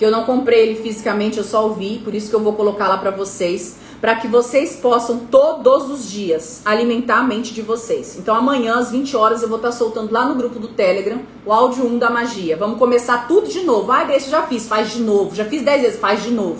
que 0.03 0.07
eu 0.07 0.11
não 0.11 0.25
comprei 0.25 0.67
ele 0.67 0.83
fisicamente, 0.83 1.37
eu 1.37 1.45
só 1.45 1.63
ouvi, 1.63 2.01
por 2.03 2.13
isso 2.13 2.29
que 2.29 2.35
eu 2.35 2.41
vou 2.41 2.51
colocar 2.51 2.89
lá 2.89 2.97
para 2.97 3.09
vocês, 3.09 3.77
para 4.01 4.13
que 4.15 4.27
vocês 4.27 4.75
possam 4.75 5.19
todos 5.31 5.89
os 5.89 6.11
dias 6.11 6.61
alimentar 6.65 7.19
a 7.19 7.23
mente 7.23 7.53
de 7.53 7.61
vocês. 7.61 8.17
Então 8.19 8.35
amanhã 8.35 8.79
às 8.79 8.91
20 8.91 9.15
horas 9.15 9.41
eu 9.41 9.47
vou 9.47 9.55
estar 9.55 9.69
tá 9.69 9.77
soltando 9.77 10.11
lá 10.11 10.25
no 10.25 10.35
grupo 10.35 10.59
do 10.59 10.67
Telegram 10.67 11.21
o 11.45 11.53
áudio 11.53 11.85
1 11.85 11.99
da 11.99 12.09
magia. 12.09 12.57
Vamos 12.57 12.79
começar 12.79 13.29
tudo 13.29 13.47
de 13.47 13.61
novo. 13.61 13.93
Ah, 13.93 14.03
deixa, 14.03 14.29
já 14.29 14.41
fiz, 14.41 14.67
faz 14.67 14.91
de 14.91 14.99
novo. 14.99 15.33
Já 15.33 15.45
fiz 15.45 15.61
10 15.61 15.81
vezes, 15.81 15.99
faz 16.01 16.21
de 16.21 16.31
novo. 16.31 16.59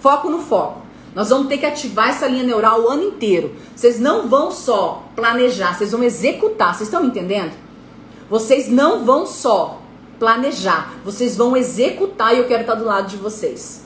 Foco 0.00 0.28
no 0.28 0.40
foco. 0.40 0.82
Nós 1.14 1.28
vamos 1.28 1.46
ter 1.46 1.58
que 1.58 1.66
ativar 1.66 2.08
essa 2.08 2.26
linha 2.26 2.42
neural 2.42 2.80
o 2.80 2.88
ano 2.88 3.04
inteiro. 3.04 3.54
Vocês 3.76 4.00
não 4.00 4.26
vão 4.26 4.50
só 4.50 5.04
planejar, 5.14 5.78
vocês 5.78 5.92
vão 5.92 6.02
executar. 6.02 6.74
Vocês 6.74 6.88
estão 6.88 7.00
me 7.00 7.06
entendendo? 7.06 7.52
Vocês 8.28 8.68
não 8.68 9.04
vão 9.04 9.24
só 9.24 9.85
planejar, 10.18 10.94
vocês 11.04 11.36
vão 11.36 11.56
executar 11.56 12.34
e 12.34 12.38
eu 12.38 12.46
quero 12.46 12.62
estar 12.62 12.74
do 12.74 12.84
lado 12.84 13.08
de 13.08 13.16
vocês. 13.16 13.84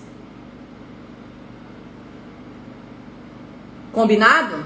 Combinado? 3.93 4.65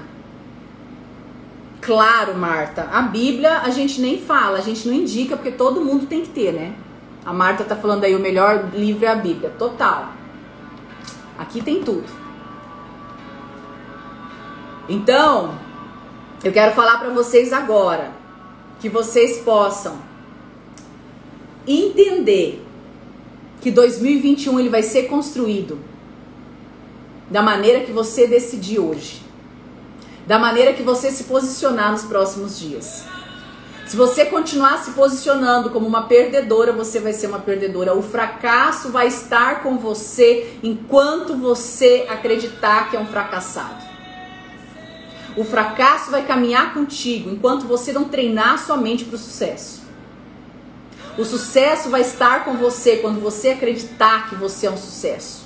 Claro, 1.81 2.35
Marta. 2.35 2.89
A 2.91 3.01
Bíblia 3.03 3.59
a 3.59 3.69
gente 3.69 4.01
nem 4.01 4.19
fala, 4.19 4.57
a 4.57 4.61
gente 4.61 4.87
não 4.87 4.93
indica 4.93 5.35
porque 5.35 5.51
todo 5.51 5.83
mundo 5.83 6.05
tem 6.05 6.21
que 6.21 6.29
ter, 6.29 6.53
né? 6.53 6.73
A 7.25 7.33
Marta 7.33 7.63
tá 7.63 7.75
falando 7.75 8.03
aí 8.03 8.15
o 8.15 8.19
melhor 8.19 8.69
livro 8.73 9.05
é 9.05 9.07
a 9.07 9.15
Bíblia. 9.15 9.49
Total. 9.57 10.09
Aqui 11.37 11.61
tem 11.61 11.83
tudo. 11.83 12.05
Então, 14.87 15.55
eu 16.43 16.51
quero 16.51 16.73
falar 16.75 16.99
para 16.99 17.09
vocês 17.09 17.51
agora 17.51 18.11
que 18.79 18.87
vocês 18.87 19.39
possam 19.39 19.97
entender 21.67 22.63
que 23.61 23.71
2021 23.71 24.59
ele 24.59 24.69
vai 24.69 24.83
ser 24.83 25.03
construído 25.03 25.79
da 27.29 27.41
maneira 27.41 27.81
que 27.83 27.91
você 27.91 28.27
decidir 28.27 28.79
hoje, 28.79 29.21
da 30.27 30.37
maneira 30.37 30.73
que 30.73 30.83
você 30.83 31.09
se 31.09 31.23
posicionar 31.23 31.91
nos 31.91 32.03
próximos 32.03 32.59
dias. 32.59 33.05
Se 33.87 33.95
você 33.95 34.25
continuar 34.25 34.79
se 34.79 34.91
posicionando 34.91 35.69
como 35.69 35.87
uma 35.87 36.03
perdedora, 36.03 36.71
você 36.71 36.99
vai 36.99 37.13
ser 37.13 37.27
uma 37.27 37.39
perdedora. 37.39 37.95
O 37.95 38.01
fracasso 38.01 38.89
vai 38.89 39.07
estar 39.07 39.61
com 39.61 39.77
você 39.77 40.57
enquanto 40.63 41.35
você 41.35 42.05
acreditar 42.09 42.89
que 42.89 42.97
é 42.97 42.99
um 42.99 43.05
fracassado. 43.05 43.85
O 45.37 45.43
fracasso 45.43 46.09
vai 46.09 46.25
caminhar 46.25 46.73
contigo 46.73 47.29
enquanto 47.29 47.67
você 47.67 47.93
não 47.93 48.05
treinar 48.05 48.57
sua 48.57 48.77
mente 48.77 49.05
para 49.05 49.15
o 49.15 49.19
sucesso. 49.19 49.84
O 51.17 51.23
sucesso 51.23 51.89
vai 51.89 52.01
estar 52.01 52.43
com 52.43 52.57
você 52.57 52.97
quando 52.97 53.21
você 53.21 53.49
acreditar 53.49 54.29
que 54.29 54.35
você 54.35 54.67
é 54.67 54.71
um 54.71 54.77
sucesso. 54.77 55.45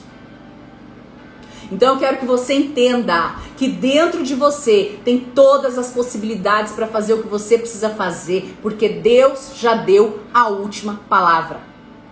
Então 1.72 1.94
eu 1.94 2.00
quero 2.00 2.18
que 2.18 2.26
você 2.26 2.56
entenda 2.56 3.36
que 3.56 3.68
dentro 3.68 4.24
de 4.24 4.34
você 4.34 4.98
tem 5.06 5.20
todas 5.20 5.78
as 5.78 5.92
possibilidades 5.92 6.74
para 6.74 6.88
fazer 6.88 7.14
o 7.14 7.22
que 7.22 7.28
você 7.28 7.60
precisa 7.60 7.92
fazer, 7.92 8.56
porque 8.64 8.90
Deus 8.90 9.52
já 9.56 9.76
deu 9.76 10.22
a 10.34 10.48
última 10.48 11.02
palavra. 11.08 11.60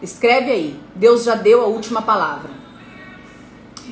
Escreve 0.01 0.51
aí, 0.51 0.79
Deus 0.93 1.23
já 1.23 1.33
deu 1.33 1.61
a 1.61 1.65
última 1.65 2.03
palavra. 2.03 2.51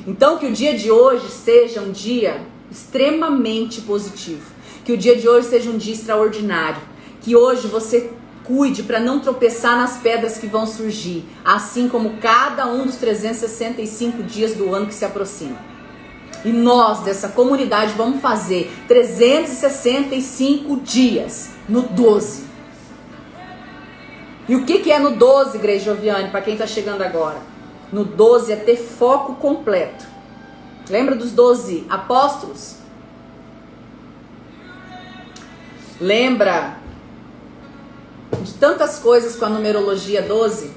Então 0.06 0.38
que 0.38 0.46
o 0.46 0.52
dia 0.52 0.76
de 0.76 0.90
hoje 0.90 1.28
seja 1.30 1.80
um 1.80 1.90
dia 1.90 2.40
extremamente 2.70 3.80
positivo, 3.80 4.46
que 4.84 4.92
o 4.92 4.96
dia 4.96 5.16
de 5.16 5.28
hoje 5.28 5.48
seja 5.48 5.68
um 5.68 5.76
dia 5.76 5.94
extraordinário, 5.94 6.80
que 7.20 7.34
hoje 7.34 7.66
você 7.66 8.12
Cuide 8.46 8.84
para 8.84 9.00
não 9.00 9.18
tropeçar 9.18 9.76
nas 9.76 9.96
pedras 9.96 10.38
que 10.38 10.46
vão 10.46 10.66
surgir, 10.66 11.24
assim 11.44 11.88
como 11.88 12.18
cada 12.18 12.66
um 12.66 12.86
dos 12.86 12.96
365 12.96 14.22
dias 14.22 14.54
do 14.54 14.72
ano 14.72 14.86
que 14.86 14.94
se 14.94 15.04
aproxima. 15.04 15.56
E 16.44 16.52
nós 16.52 17.00
dessa 17.00 17.30
comunidade 17.30 17.94
vamos 17.96 18.20
fazer 18.20 18.72
365 18.86 20.76
dias 20.76 21.50
no 21.68 21.82
12. 21.82 22.44
E 24.48 24.54
o 24.54 24.64
que, 24.64 24.78
que 24.78 24.92
é 24.92 24.98
no 25.00 25.10
12, 25.16 25.56
Igreja 25.56 25.86
Joviane, 25.86 26.30
para 26.30 26.40
quem 26.40 26.52
está 26.52 26.68
chegando 26.68 27.02
agora? 27.02 27.38
No 27.92 28.04
12 28.04 28.52
é 28.52 28.56
ter 28.56 28.76
foco 28.76 29.34
completo. 29.34 30.06
Lembra 30.88 31.16
dos 31.16 31.32
12 31.32 31.84
apóstolos? 31.88 32.76
Lembra 36.00 36.76
de 38.42 38.54
tantas 38.54 38.98
coisas 38.98 39.36
com 39.36 39.44
a 39.44 39.48
numerologia 39.48 40.22
12. 40.22 40.70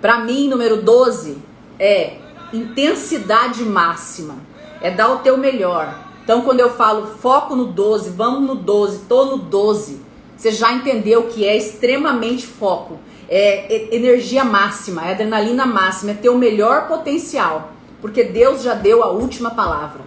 Para 0.00 0.18
mim, 0.20 0.48
número 0.48 0.82
12 0.82 1.38
é 1.78 2.16
intensidade 2.52 3.62
máxima, 3.64 4.36
é 4.80 4.90
dar 4.90 5.10
o 5.10 5.18
teu 5.18 5.36
melhor. 5.36 5.94
Então, 6.22 6.42
quando 6.42 6.60
eu 6.60 6.70
falo 6.70 7.06
foco 7.18 7.56
no 7.56 7.66
12, 7.66 8.10
vamos 8.10 8.46
no 8.48 8.54
12, 8.54 9.00
tô 9.08 9.24
no 9.26 9.36
12, 9.38 10.00
você 10.36 10.52
já 10.52 10.72
entendeu 10.72 11.24
que 11.24 11.46
é 11.46 11.56
extremamente 11.56 12.46
foco, 12.46 12.98
é 13.28 13.94
energia 13.94 14.44
máxima, 14.44 15.06
é 15.06 15.12
adrenalina 15.12 15.66
máxima, 15.66 16.12
é 16.12 16.14
ter 16.14 16.28
o 16.28 16.38
melhor 16.38 16.88
potencial, 16.88 17.72
porque 18.00 18.24
Deus 18.24 18.62
já 18.62 18.74
deu 18.74 19.02
a 19.02 19.10
última 19.10 19.50
palavra. 19.50 20.02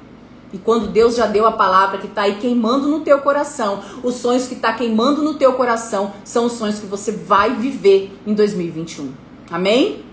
E 0.54 0.60
quando 0.60 0.88
Deus 0.88 1.16
já 1.16 1.26
deu 1.26 1.48
a 1.48 1.52
palavra 1.52 1.98
que 1.98 2.06
está 2.06 2.22
aí 2.22 2.36
queimando 2.36 2.88
no 2.88 3.00
teu 3.00 3.20
coração, 3.20 3.82
os 4.04 4.14
sonhos 4.16 4.48
que 4.48 4.54
está 4.54 4.72
queimando 4.72 5.24
no 5.24 5.34
teu 5.34 5.54
coração 5.54 6.14
são 6.24 6.46
os 6.46 6.54
sonhos 6.54 6.80
que 6.80 6.86
você 6.86 7.12
vai 7.12 7.56
viver 7.56 8.16
em 8.26 8.36
2021. 8.36 9.12
Amém? 9.50 10.06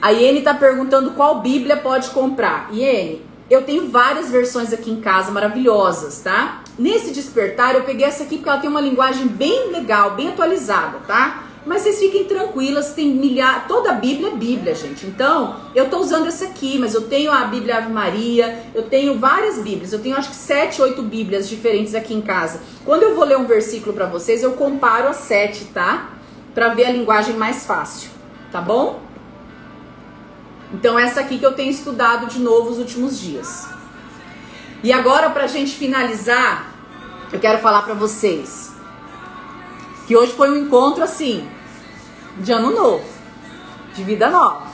A 0.00 0.10
Iene 0.10 0.40
está 0.40 0.52
perguntando 0.52 1.12
qual 1.12 1.40
Bíblia 1.40 1.78
pode 1.78 2.10
comprar. 2.10 2.68
Iene, 2.70 3.22
eu 3.48 3.62
tenho 3.62 3.88
várias 3.88 4.30
versões 4.30 4.72
aqui 4.72 4.90
em 4.90 5.00
casa 5.00 5.32
maravilhosas, 5.32 6.20
tá? 6.20 6.62
Nesse 6.78 7.12
despertar 7.12 7.74
eu 7.74 7.84
peguei 7.84 8.04
essa 8.04 8.24
aqui 8.24 8.36
porque 8.36 8.48
ela 8.48 8.60
tem 8.60 8.68
uma 8.68 8.80
linguagem 8.80 9.26
bem 9.26 9.72
legal, 9.72 10.10
bem 10.10 10.28
atualizada, 10.28 10.98
tá? 11.06 11.44
Mas 11.66 11.82
vocês 11.82 11.98
fiquem 11.98 12.24
tranquilas, 12.24 12.92
tem 12.92 13.08
milhares. 13.08 13.64
Toda 13.66 13.90
a 13.90 13.94
Bíblia 13.94 14.28
é 14.28 14.36
Bíblia, 14.36 14.72
gente. 14.72 15.04
Então, 15.04 15.56
eu 15.74 15.90
tô 15.90 15.98
usando 15.98 16.28
essa 16.28 16.44
aqui, 16.44 16.78
mas 16.78 16.94
eu 16.94 17.08
tenho 17.08 17.32
a 17.32 17.44
Bíblia 17.44 17.78
Ave 17.78 17.92
Maria, 17.92 18.66
eu 18.72 18.84
tenho 18.84 19.18
várias 19.18 19.58
Bíblias. 19.58 19.92
Eu 19.92 19.98
tenho 19.98 20.16
acho 20.16 20.30
que 20.30 20.36
sete, 20.36 20.80
oito 20.80 21.02
Bíblias 21.02 21.48
diferentes 21.48 21.92
aqui 21.92 22.14
em 22.14 22.20
casa. 22.20 22.60
Quando 22.84 23.02
eu 23.02 23.16
vou 23.16 23.24
ler 23.24 23.36
um 23.36 23.46
versículo 23.46 23.92
para 23.92 24.06
vocês, 24.06 24.44
eu 24.44 24.52
comparo 24.52 25.08
as 25.08 25.16
sete, 25.16 25.64
tá? 25.64 26.10
Para 26.54 26.68
ver 26.68 26.84
a 26.84 26.90
linguagem 26.90 27.34
mais 27.36 27.66
fácil, 27.66 28.10
tá 28.52 28.60
bom? 28.60 29.00
Então, 30.72 30.96
essa 30.96 31.20
aqui 31.20 31.36
que 31.36 31.46
eu 31.46 31.52
tenho 31.52 31.72
estudado 31.72 32.26
de 32.26 32.38
novo 32.38 32.70
os 32.70 32.78
últimos 32.78 33.18
dias. 33.18 33.66
E 34.84 34.92
agora, 34.92 35.30
pra 35.30 35.48
gente 35.48 35.74
finalizar, 35.74 36.72
eu 37.32 37.40
quero 37.40 37.58
falar 37.58 37.82
para 37.82 37.94
vocês 37.94 38.72
que 40.06 40.16
hoje 40.16 40.32
foi 40.32 40.48
um 40.50 40.56
encontro 40.56 41.02
assim, 41.02 41.48
de 42.38 42.52
ano 42.52 42.70
novo, 42.70 43.04
de 43.94 44.04
vida 44.04 44.28
nova. 44.28 44.66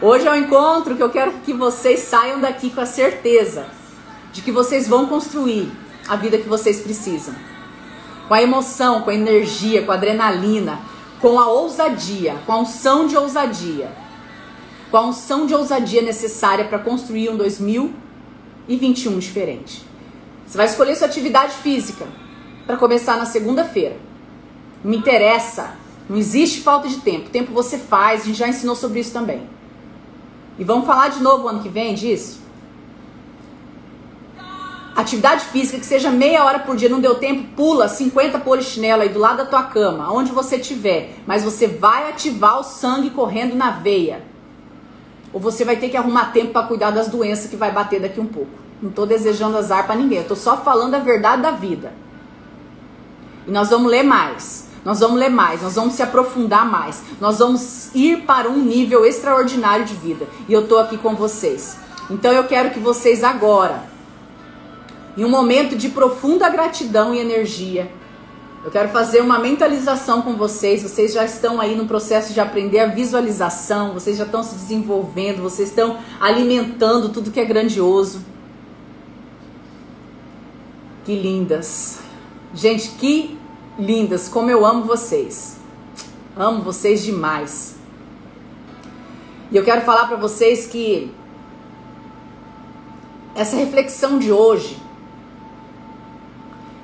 Hoje 0.00 0.26
é 0.26 0.30
um 0.30 0.36
encontro 0.36 0.96
que 0.96 1.02
eu 1.02 1.10
quero 1.10 1.32
que 1.44 1.52
vocês 1.52 2.00
saiam 2.00 2.40
daqui 2.40 2.70
com 2.70 2.80
a 2.80 2.86
certeza 2.86 3.66
de 4.32 4.40
que 4.40 4.52
vocês 4.52 4.88
vão 4.88 5.06
construir 5.06 5.70
a 6.08 6.16
vida 6.16 6.38
que 6.38 6.48
vocês 6.48 6.80
precisam. 6.80 7.34
Com 8.26 8.34
a 8.34 8.42
emoção, 8.42 9.02
com 9.02 9.10
a 9.10 9.14
energia, 9.14 9.82
com 9.82 9.92
a 9.92 9.94
adrenalina, 9.94 10.80
com 11.20 11.38
a 11.38 11.48
ousadia, 11.48 12.36
com 12.46 12.52
a 12.52 12.58
unção 12.58 13.06
de 13.06 13.16
ousadia. 13.16 13.90
Com 14.90 14.96
a 14.96 15.06
unção 15.06 15.46
de 15.46 15.54
ousadia 15.54 16.00
necessária 16.00 16.64
para 16.64 16.78
construir 16.78 17.28
um 17.28 17.36
2021 17.36 19.18
diferente. 19.18 19.84
Você 20.46 20.56
vai 20.56 20.66
escolher 20.66 20.96
sua 20.96 21.08
atividade 21.08 21.52
física 21.52 22.06
para 22.66 22.76
começar 22.76 23.16
na 23.16 23.26
segunda-feira. 23.26 23.96
Me 24.82 24.96
interessa 24.96 25.76
não 26.08 26.16
existe 26.16 26.60
falta 26.62 26.88
de 26.88 26.98
tempo. 26.98 27.28
Tempo 27.28 27.52
você 27.52 27.76
faz, 27.76 28.22
a 28.22 28.24
gente 28.24 28.38
já 28.38 28.48
ensinou 28.48 28.74
sobre 28.74 29.00
isso 29.00 29.12
também. 29.12 29.42
E 30.58 30.64
vamos 30.64 30.86
falar 30.86 31.08
de 31.08 31.22
novo 31.22 31.46
ano 31.46 31.62
que 31.62 31.68
vem 31.68 31.94
disso? 31.94 32.40
Atividade 34.96 35.44
física 35.44 35.78
que 35.78 35.86
seja 35.86 36.10
meia 36.10 36.44
hora 36.44 36.58
por 36.58 36.74
dia, 36.74 36.88
não 36.88 36.98
deu 36.98 37.14
tempo, 37.16 37.54
pula 37.54 37.86
50 37.86 38.40
polichinelo 38.40 39.02
aí 39.02 39.08
do 39.10 39.18
lado 39.20 39.36
da 39.36 39.46
tua 39.46 39.62
cama, 39.62 40.12
onde 40.12 40.32
você 40.32 40.56
estiver. 40.56 41.14
Mas 41.24 41.44
você 41.44 41.68
vai 41.68 42.10
ativar 42.10 42.58
o 42.58 42.64
sangue 42.64 43.10
correndo 43.10 43.54
na 43.54 43.70
veia. 43.70 44.24
Ou 45.32 45.38
você 45.38 45.64
vai 45.64 45.76
ter 45.76 45.90
que 45.90 45.96
arrumar 45.96 46.32
tempo 46.32 46.52
para 46.52 46.66
cuidar 46.66 46.90
das 46.90 47.06
doenças 47.06 47.48
que 47.48 47.54
vai 47.54 47.70
bater 47.70 48.00
daqui 48.00 48.18
um 48.18 48.26
pouco. 48.26 48.50
Não 48.82 48.90
tô 48.90 49.06
desejando 49.06 49.56
azar 49.56 49.86
para 49.86 49.94
ninguém, 49.94 50.18
eu 50.18 50.26
tô 50.26 50.34
só 50.34 50.56
falando 50.56 50.94
a 50.94 50.98
verdade 50.98 51.42
da 51.42 51.50
vida. 51.52 51.92
E 53.46 53.50
nós 53.50 53.70
vamos 53.70 53.90
ler 53.90 54.02
mais. 54.02 54.67
Nós 54.84 55.00
vamos 55.00 55.18
ler 55.18 55.28
mais, 55.28 55.62
nós 55.62 55.74
vamos 55.74 55.94
se 55.94 56.02
aprofundar 56.02 56.64
mais, 56.68 57.02
nós 57.20 57.38
vamos 57.38 57.90
ir 57.94 58.22
para 58.22 58.48
um 58.48 58.58
nível 58.58 59.04
extraordinário 59.04 59.84
de 59.84 59.94
vida. 59.94 60.26
E 60.48 60.52
eu 60.52 60.66
tô 60.66 60.78
aqui 60.78 60.96
com 60.96 61.14
vocês. 61.14 61.76
Então 62.10 62.32
eu 62.32 62.44
quero 62.44 62.70
que 62.70 62.78
vocês 62.78 63.22
agora, 63.22 63.84
em 65.16 65.24
um 65.24 65.28
momento 65.28 65.76
de 65.76 65.88
profunda 65.88 66.48
gratidão 66.48 67.14
e 67.14 67.18
energia, 67.18 67.90
Eu 68.64 68.72
quero 68.72 68.88
fazer 68.88 69.20
uma 69.20 69.38
mentalização 69.38 70.20
com 70.20 70.36
vocês. 70.36 70.82
Vocês 70.82 71.12
já 71.12 71.24
estão 71.24 71.60
aí 71.60 71.76
no 71.76 71.86
processo 71.86 72.32
de 72.34 72.40
aprender 72.40 72.80
a 72.80 72.86
visualização, 72.86 73.94
vocês 73.94 74.16
já 74.16 74.24
estão 74.24 74.42
se 74.42 74.54
desenvolvendo, 74.54 75.40
vocês 75.42 75.68
estão 75.68 75.98
alimentando 76.20 77.08
tudo 77.08 77.30
que 77.30 77.40
é 77.40 77.44
grandioso. 77.44 78.20
Que 81.04 81.14
lindas. 81.14 82.00
Gente, 82.52 82.90
que 82.90 83.37
lindas. 83.78 84.28
Como 84.28 84.50
eu 84.50 84.66
amo 84.66 84.84
vocês. 84.84 85.56
Amo 86.36 86.62
vocês 86.62 87.02
demais. 87.02 87.76
E 89.50 89.56
eu 89.56 89.64
quero 89.64 89.82
falar 89.82 90.06
para 90.06 90.16
vocês 90.16 90.66
que 90.66 91.12
essa 93.34 93.56
reflexão 93.56 94.18
de 94.18 94.32
hoje, 94.32 94.76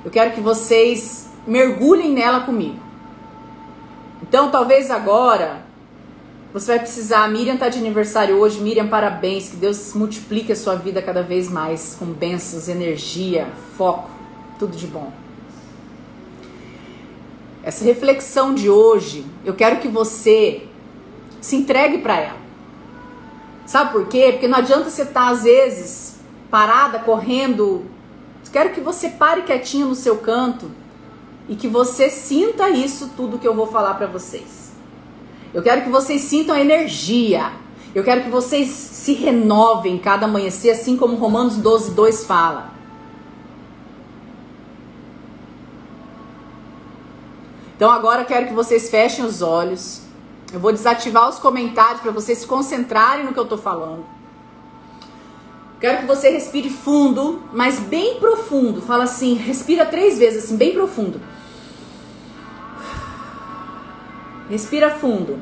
eu 0.05 0.11
quero 0.11 0.33
que 0.33 0.41
vocês 0.41 1.29
mergulhem 1.47 2.13
nela 2.13 2.41
comigo. 2.41 2.79
Então, 4.23 4.51
talvez 4.51 4.91
agora 4.91 5.63
você 6.53 6.73
vai 6.73 6.79
precisar. 6.79 7.29
Miriam 7.29 7.57
tá 7.57 7.69
de 7.69 7.79
aniversário 7.79 8.37
hoje. 8.37 8.61
Miriam, 8.61 8.87
parabéns. 8.87 9.49
Que 9.49 9.57
Deus 9.57 9.93
multiplique 9.95 10.53
a 10.53 10.57
sua 10.57 10.77
vida 10.77 11.03
cada 11.03 11.23
vez 11.23 11.51
mais 11.51 11.97
com 11.99 12.07
bênçãos, 12.07 12.69
energia, 12.69 13.49
foco, 13.77 14.09
tudo 14.59 14.77
de 14.77 14.87
bom. 14.87 15.24
Essa 17.65 17.83
reflexão 17.83 18.55
de 18.55 18.69
hoje, 18.69 19.25
eu 19.43 19.55
quero 19.55 19.81
que 19.81 19.89
você 19.89 20.67
se 21.41 21.57
entregue 21.57 21.97
para 21.99 22.21
ela. 22.21 22.37
Sabe 23.65 23.93
por 23.93 24.07
quê? 24.07 24.29
Porque 24.33 24.47
não 24.47 24.59
adianta 24.59 24.91
você 24.91 25.01
estar, 25.01 25.29
tá, 25.29 25.29
às 25.31 25.45
vezes, 25.45 26.17
parada, 26.51 26.99
correndo. 26.99 27.87
Quero 28.53 28.71
que 28.71 28.81
você 28.83 29.09
pare 29.09 29.43
quietinho 29.43 29.87
no 29.87 29.95
seu 29.95 30.19
canto 30.19 30.71
e 31.49 31.57
que 31.57 31.67
você 31.67 32.11
sinta 32.11 32.69
isso 32.69 33.13
tudo 33.17 33.39
que 33.39 33.49
eu 33.49 33.55
vou 33.55 33.67
falar 33.67 33.95
para 33.95 34.07
vocês. 34.09 34.75
Eu 35.55 35.63
quero 35.63 35.83
que 35.83 35.89
vocês 35.89 36.21
sintam 36.21 36.55
energia. 36.55 37.51
Eu 37.95 38.05
quero 38.05 38.25
que 38.25 38.29
vocês 38.29 38.69
se 38.69 39.15
renovem 39.15 39.97
cada 39.97 40.27
amanhecer, 40.27 40.71
assim 40.71 40.99
como 40.99 41.17
Romanos 41.17 41.57
12, 41.57 41.93
2 41.93 42.27
fala. 42.27 42.74
Então 47.77 47.91
agora 47.91 48.25
quero 48.25 48.47
que 48.47 48.55
vocês 48.55 48.89
fechem 48.89 49.25
os 49.25 49.43
olhos. 49.43 50.03
Eu 50.53 50.61
vou 50.61 50.73
desativar 50.73 51.29
os 51.29 51.39
comentários 51.39 52.01
para 52.01 52.13
vocês 52.13 52.39
se 52.39 52.47
concentrarem 52.47 53.25
no 53.25 53.33
que 53.33 53.39
eu 53.39 53.45
estou 53.45 53.59
falando. 53.59 54.05
Quero 55.81 55.99
que 55.99 56.07
você 56.07 56.31
respire 56.31 56.71
fundo, 56.71 57.43
mas 57.53 57.79
bem 57.79 58.19
profundo. 58.19 58.81
Fala 58.81 59.05
assim, 59.05 59.35
respira 59.35 59.85
três 59.85 60.19
vezes, 60.19 60.45
assim, 60.45 60.57
bem 60.57 60.73
profundo. 60.73 61.21
Respira 64.49 64.91
fundo. 64.91 65.39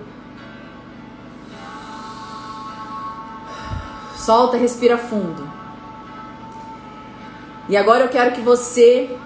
Solta, 4.17 4.57
respira 4.57 4.97
fundo. 4.97 5.49
E 7.69 7.77
agora 7.77 8.05
eu 8.05 8.09
quero 8.09 8.33
que 8.33 8.41
você. 8.41 9.17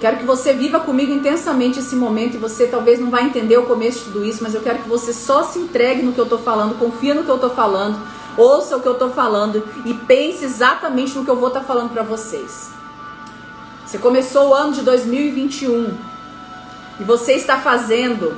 Quero 0.00 0.16
que 0.16 0.24
você 0.24 0.54
viva 0.54 0.80
comigo 0.80 1.12
intensamente 1.12 1.78
esse 1.78 1.94
momento 1.94 2.34
e 2.34 2.38
você 2.38 2.66
talvez 2.66 2.98
não 2.98 3.10
vai 3.10 3.24
entender 3.24 3.58
o 3.58 3.66
começo 3.66 3.98
de 3.98 4.04
tudo 4.06 4.24
isso, 4.24 4.42
mas 4.42 4.54
eu 4.54 4.62
quero 4.62 4.78
que 4.78 4.88
você 4.88 5.12
só 5.12 5.42
se 5.42 5.58
entregue 5.58 6.02
no 6.02 6.12
que 6.12 6.18
eu 6.18 6.26
tô 6.26 6.38
falando, 6.38 6.78
confia 6.78 7.14
no 7.14 7.22
que 7.22 7.28
eu 7.28 7.38
tô 7.38 7.50
falando, 7.50 8.00
ouça 8.36 8.76
o 8.76 8.80
que 8.80 8.88
eu 8.88 8.94
tô 8.94 9.10
falando 9.10 9.62
e 9.84 9.92
pense 9.92 10.44
exatamente 10.44 11.16
no 11.16 11.24
que 11.24 11.30
eu 11.30 11.36
vou 11.36 11.48
estar 11.48 11.60
tá 11.60 11.66
falando 11.66 11.90
para 11.92 12.02
vocês. 12.02 12.70
Você 13.84 13.98
começou 13.98 14.48
o 14.48 14.54
ano 14.54 14.72
de 14.72 14.82
2021 14.82 15.94
e 16.98 17.04
você 17.04 17.34
está 17.34 17.58
fazendo 17.58 18.36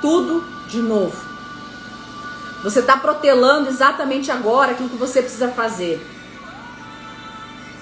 tudo 0.00 0.44
de 0.68 0.80
novo. 0.80 1.16
Você 2.62 2.80
está 2.80 2.96
protelando 2.96 3.68
exatamente 3.68 4.30
agora 4.30 4.72
aquilo 4.72 4.88
que 4.88 4.96
você 4.96 5.22
precisa 5.22 5.48
fazer. 5.48 6.06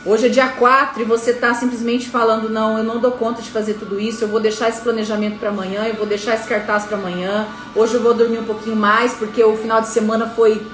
Hoje 0.09 0.25
é 0.25 0.29
dia 0.31 0.49
4 0.49 1.03
e 1.03 1.05
você 1.05 1.33
está 1.33 1.53
simplesmente 1.53 2.09
falando: 2.09 2.49
não, 2.49 2.79
eu 2.79 2.83
não 2.83 2.99
dou 2.99 3.12
conta 3.12 3.42
de 3.42 3.51
fazer 3.51 3.75
tudo 3.75 4.01
isso, 4.01 4.25
eu 4.25 4.29
vou 4.29 4.40
deixar 4.40 4.71
esse 4.71 4.81
planejamento 4.81 5.38
para 5.38 5.51
amanhã, 5.51 5.85
eu 5.85 5.97
vou 5.97 6.07
deixar 6.07 6.35
esse 6.35 6.49
cartaz 6.49 6.87
para 6.87 6.97
amanhã. 6.97 7.47
Hoje 7.77 7.92
eu 7.92 8.03
vou 8.03 8.14
dormir 8.14 8.38
um 8.38 8.44
pouquinho 8.44 8.75
mais 8.75 9.12
porque 9.12 9.44
o 9.44 9.55
final 9.55 9.83
de 9.83 9.88
semana 9.88 10.27
foi 10.27 10.66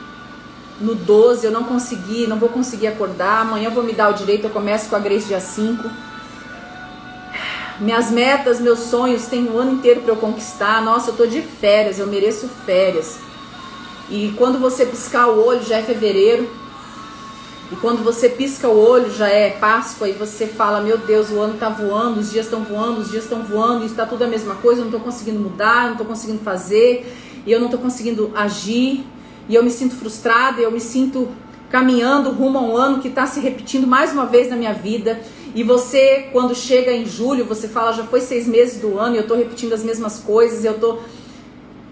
no 0.80 0.94
12, 0.94 1.46
eu 1.46 1.50
não 1.50 1.64
consegui, 1.64 2.28
não 2.28 2.38
vou 2.38 2.48
conseguir 2.48 2.86
acordar. 2.86 3.40
Amanhã 3.40 3.64
eu 3.64 3.72
vou 3.72 3.82
me 3.82 3.92
dar 3.92 4.10
o 4.10 4.12
direito, 4.12 4.44
eu 4.44 4.50
começo 4.50 4.88
com 4.88 4.94
a 4.94 5.00
Grace 5.00 5.26
dia 5.26 5.40
5. 5.40 5.90
Minhas 7.80 8.12
metas, 8.12 8.60
meus 8.60 8.78
sonhos, 8.78 9.26
tem 9.26 9.50
um 9.50 9.58
ano 9.58 9.72
inteiro 9.72 10.02
para 10.02 10.12
eu 10.12 10.16
conquistar. 10.16 10.80
Nossa, 10.80 11.10
eu 11.10 11.16
tô 11.16 11.26
de 11.26 11.42
férias, 11.42 11.98
eu 11.98 12.06
mereço 12.06 12.48
férias. 12.64 13.18
E 14.08 14.32
quando 14.38 14.60
você 14.60 14.86
piscar 14.86 15.26
o 15.26 15.44
olho 15.44 15.64
já 15.64 15.78
é 15.78 15.82
fevereiro. 15.82 16.62
E 17.72 17.76
quando 17.76 18.04
você 18.04 18.28
pisca 18.28 18.68
o 18.68 18.78
olho 18.78 19.10
já 19.10 19.28
é 19.28 19.50
Páscoa 19.50 20.08
e 20.08 20.12
você 20.12 20.46
fala: 20.46 20.80
Meu 20.80 20.98
Deus, 20.98 21.30
o 21.30 21.40
ano 21.40 21.58
tá 21.58 21.68
voando, 21.68 22.20
os 22.20 22.30
dias 22.30 22.46
estão 22.46 22.62
voando, 22.62 23.00
os 23.00 23.10
dias 23.10 23.24
estão 23.24 23.42
voando, 23.42 23.84
está 23.84 24.04
tudo 24.04 24.22
a 24.24 24.26
mesma 24.26 24.54
coisa, 24.56 24.82
eu 24.82 24.84
não 24.84 24.92
tô 24.92 25.00
conseguindo 25.00 25.40
mudar, 25.40 25.84
eu 25.84 25.90
não 25.90 25.96
tô 25.96 26.04
conseguindo 26.04 26.40
fazer, 26.40 27.10
e 27.46 27.50
eu 27.50 27.60
não 27.60 27.68
tô 27.68 27.78
conseguindo 27.78 28.30
agir, 28.34 29.04
e 29.48 29.54
eu 29.54 29.62
me 29.62 29.70
sinto 29.70 29.94
frustrada, 29.94 30.60
eu 30.60 30.70
me 30.70 30.80
sinto 30.80 31.28
caminhando 31.70 32.30
rumo 32.30 32.58
a 32.58 32.62
um 32.62 32.76
ano 32.76 33.00
que 33.00 33.08
está 33.08 33.26
se 33.26 33.40
repetindo 33.40 33.86
mais 33.86 34.12
uma 34.12 34.26
vez 34.26 34.48
na 34.48 34.56
minha 34.56 34.72
vida. 34.72 35.20
E 35.54 35.62
você, 35.62 36.28
quando 36.32 36.54
chega 36.54 36.92
em 36.92 37.06
julho, 37.06 37.44
você 37.44 37.68
fala, 37.68 37.92
já 37.92 38.04
foi 38.04 38.20
seis 38.20 38.46
meses 38.46 38.80
do 38.80 38.98
ano 38.98 39.14
e 39.14 39.18
eu 39.18 39.22
estou 39.22 39.36
repetindo 39.36 39.72
as 39.72 39.82
mesmas 39.82 40.18
coisas, 40.18 40.64
eu 40.64 40.72
estou 40.72 41.02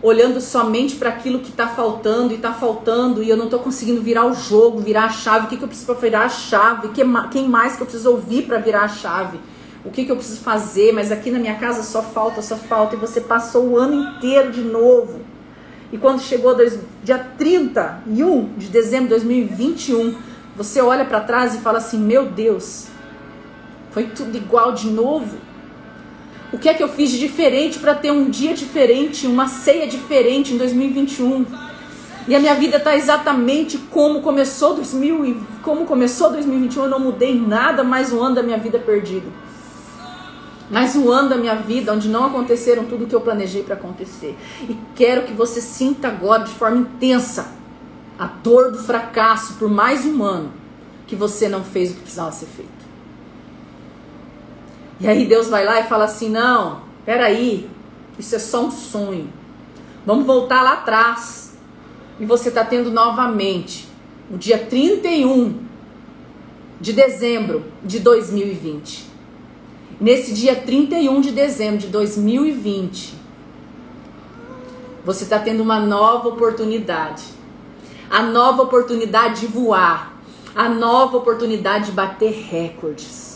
olhando 0.02 0.40
somente 0.40 0.96
para 0.96 1.10
aquilo 1.10 1.38
que 1.38 1.50
está 1.50 1.68
faltando 1.68 2.32
e 2.32 2.36
está 2.36 2.52
faltando 2.52 3.22
e 3.22 3.28
eu 3.28 3.36
não 3.36 3.44
estou 3.44 3.60
conseguindo 3.60 4.02
virar 4.02 4.26
o 4.26 4.34
jogo, 4.34 4.80
virar 4.80 5.04
a 5.04 5.10
chave. 5.10 5.46
O 5.46 5.48
que, 5.48 5.56
que 5.56 5.62
eu 5.62 5.68
preciso 5.68 5.86
para 5.86 6.00
virar 6.00 6.24
a 6.24 6.28
chave? 6.28 6.88
Quem 7.30 7.48
mais 7.48 7.76
que 7.76 7.82
eu 7.82 7.86
preciso 7.86 8.10
ouvir 8.10 8.42
para 8.42 8.58
virar 8.58 8.82
a 8.82 8.88
chave? 8.88 9.38
O 9.84 9.90
que, 9.90 10.04
que 10.04 10.10
eu 10.10 10.16
preciso 10.16 10.40
fazer? 10.40 10.92
Mas 10.92 11.12
aqui 11.12 11.30
na 11.30 11.38
minha 11.38 11.54
casa 11.54 11.82
só 11.82 12.02
falta, 12.02 12.42
só 12.42 12.56
falta. 12.56 12.96
E 12.96 12.98
você 12.98 13.20
passou 13.20 13.68
o 13.68 13.78
ano 13.78 13.94
inteiro 13.94 14.50
de 14.50 14.62
novo. 14.62 15.20
E 15.92 15.98
quando 15.98 16.20
chegou 16.20 16.54
dois, 16.54 16.78
dia 17.04 17.18
31 17.18 18.54
de 18.56 18.68
dezembro 18.68 19.04
de 19.04 19.10
2021, 19.10 20.16
você 20.56 20.80
olha 20.80 21.04
para 21.04 21.20
trás 21.20 21.54
e 21.54 21.58
fala 21.58 21.78
assim: 21.78 21.98
Meu 21.98 22.26
Deus, 22.26 22.86
foi 23.90 24.04
tudo 24.06 24.36
igual 24.36 24.72
de 24.72 24.90
novo. 24.90 25.36
O 26.52 26.58
que 26.58 26.68
é 26.68 26.74
que 26.74 26.82
eu 26.82 26.88
fiz 26.88 27.10
de 27.10 27.18
diferente 27.18 27.78
para 27.78 27.94
ter 27.94 28.10
um 28.10 28.28
dia 28.28 28.52
diferente, 28.52 29.26
uma 29.26 29.48
ceia 29.48 29.86
diferente 29.86 30.52
em 30.52 30.58
2021? 30.58 31.46
E 32.28 32.36
a 32.36 32.38
minha 32.38 32.54
vida 32.54 32.76
está 32.76 32.94
exatamente 32.94 33.78
como 33.78 34.20
começou 34.20 34.74
2000 34.74 35.24
e 35.24 35.40
como 35.62 35.86
começou 35.86 36.30
2021. 36.30 36.84
Eu 36.84 36.90
não 36.90 37.00
mudei 37.00 37.34
nada, 37.34 37.82
mais 37.82 38.12
um 38.12 38.22
ano 38.22 38.34
da 38.34 38.42
minha 38.42 38.58
vida 38.58 38.78
perdido. 38.78 39.32
Mais 40.70 40.94
um 40.94 41.10
ano 41.10 41.30
da 41.30 41.36
minha 41.36 41.54
vida 41.54 41.92
onde 41.92 42.08
não 42.08 42.26
aconteceram 42.26 42.84
tudo 42.84 43.04
o 43.04 43.06
que 43.06 43.14
eu 43.14 43.20
planejei 43.20 43.62
para 43.62 43.74
acontecer. 43.74 44.36
E 44.68 44.76
quero 44.94 45.22
que 45.22 45.32
você 45.32 45.60
sinta 45.60 46.08
agora 46.08 46.44
de 46.44 46.52
forma 46.52 46.78
intensa 46.78 47.50
a 48.18 48.26
dor 48.26 48.70
do 48.70 48.78
fracasso 48.78 49.54
por 49.54 49.70
mais 49.70 50.04
um 50.04 50.22
ano 50.22 50.52
que 51.06 51.16
você 51.16 51.48
não 51.48 51.64
fez 51.64 51.90
o 51.90 51.94
que 51.94 52.00
precisava 52.02 52.30
ser 52.30 52.46
feito. 52.46 52.82
E 55.02 55.08
aí 55.08 55.26
Deus 55.26 55.48
vai 55.48 55.64
lá 55.64 55.80
e 55.80 55.88
fala 55.88 56.04
assim: 56.04 56.28
não, 56.28 56.82
peraí, 57.04 57.68
isso 58.16 58.36
é 58.36 58.38
só 58.38 58.64
um 58.64 58.70
sonho. 58.70 59.28
Vamos 60.06 60.24
voltar 60.24 60.62
lá 60.62 60.74
atrás. 60.74 61.58
E 62.20 62.24
você 62.24 62.50
está 62.50 62.64
tendo 62.64 62.88
novamente 62.92 63.88
o 64.30 64.38
dia 64.38 64.58
31 64.58 65.58
de 66.80 66.92
dezembro 66.92 67.64
de 67.82 67.98
2020. 67.98 69.10
Nesse 70.00 70.32
dia 70.34 70.54
31 70.54 71.20
de 71.20 71.32
dezembro 71.32 71.78
de 71.78 71.88
2020, 71.88 73.14
você 75.04 75.24
está 75.24 75.40
tendo 75.40 75.64
uma 75.64 75.80
nova 75.80 76.28
oportunidade. 76.28 77.24
A 78.08 78.22
nova 78.22 78.62
oportunidade 78.62 79.40
de 79.40 79.46
voar. 79.48 80.12
A 80.54 80.68
nova 80.68 81.16
oportunidade 81.16 81.86
de 81.86 81.92
bater 81.92 82.30
recordes 82.30 83.32